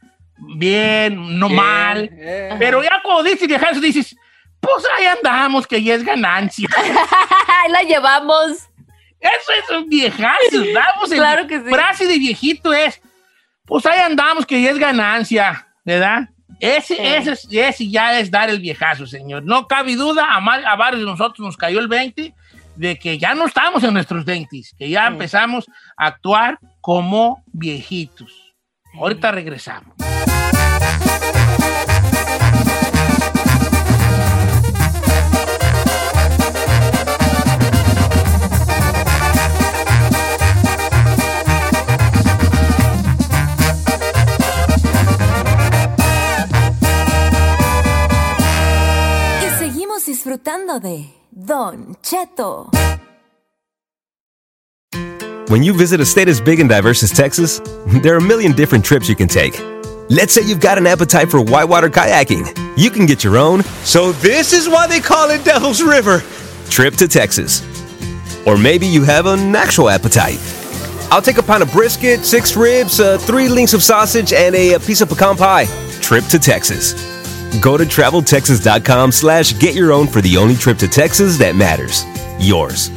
[0.57, 2.11] bien, no Bien, mal.
[2.13, 2.55] eh.
[2.59, 4.15] Pero ya cuando dices viejazo, dices,
[4.61, 6.69] pues ahí andamos, que ya es ganancia.
[6.77, 8.69] Ahí la llevamos.
[9.21, 10.63] Eso es un viejazo.
[11.11, 11.69] Claro que sí.
[11.71, 13.01] Frase de viejito es,
[13.65, 16.29] pues ahí andamos que ya es ganancia, ¿verdad?
[16.63, 17.03] Ese, Sí.
[17.05, 19.43] ese, es- ese ya es dar el viejazo, señor.
[19.45, 22.33] No cabe duda, a, ma- a varios de nosotros nos cayó el 20
[22.77, 28.55] de que ya no estamos en nuestros 20, que ya empezamos a actuar como viejitos.
[28.95, 29.95] Ahorita regresamos.
[50.81, 51.13] De
[51.45, 52.71] Don Cheto.
[55.49, 57.61] When you visit a state as big and diverse as Texas,
[58.03, 59.59] there are a million different trips you can take.
[60.09, 62.47] Let's say you've got an appetite for whitewater kayaking.
[62.77, 63.63] You can get your own.
[63.85, 66.23] So, this is why they call it Devil's River
[66.71, 67.63] trip to Texas.
[68.47, 70.39] Or maybe you have an actual appetite.
[71.11, 74.75] I'll take a pound of brisket, six ribs, uh, three links of sausage, and a,
[74.75, 75.67] a piece of pecan pie.
[76.01, 77.12] Trip to Texas.
[77.61, 82.05] Go to traveltexas.com slash get your own for the only trip to Texas that matters.
[82.39, 82.91] Yours.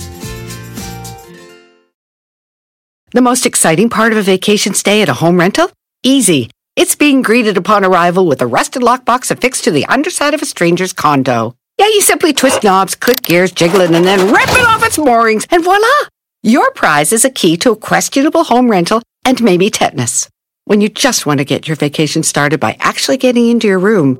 [3.12, 5.70] The most exciting part of a vacation stay at a home rental?
[6.04, 6.50] Easy.
[6.76, 10.46] It's being greeted upon arrival with a rusted lockbox affixed to the underside of a
[10.46, 11.56] stranger's condo.
[11.78, 14.98] Yeah, you simply twist knobs, click gears, jiggle it, and then rip it off its
[14.98, 15.88] moorings, and voila!
[16.44, 20.30] Your prize is a key to a questionable home rental and maybe tetanus.
[20.66, 24.20] When you just want to get your vacation started by actually getting into your room,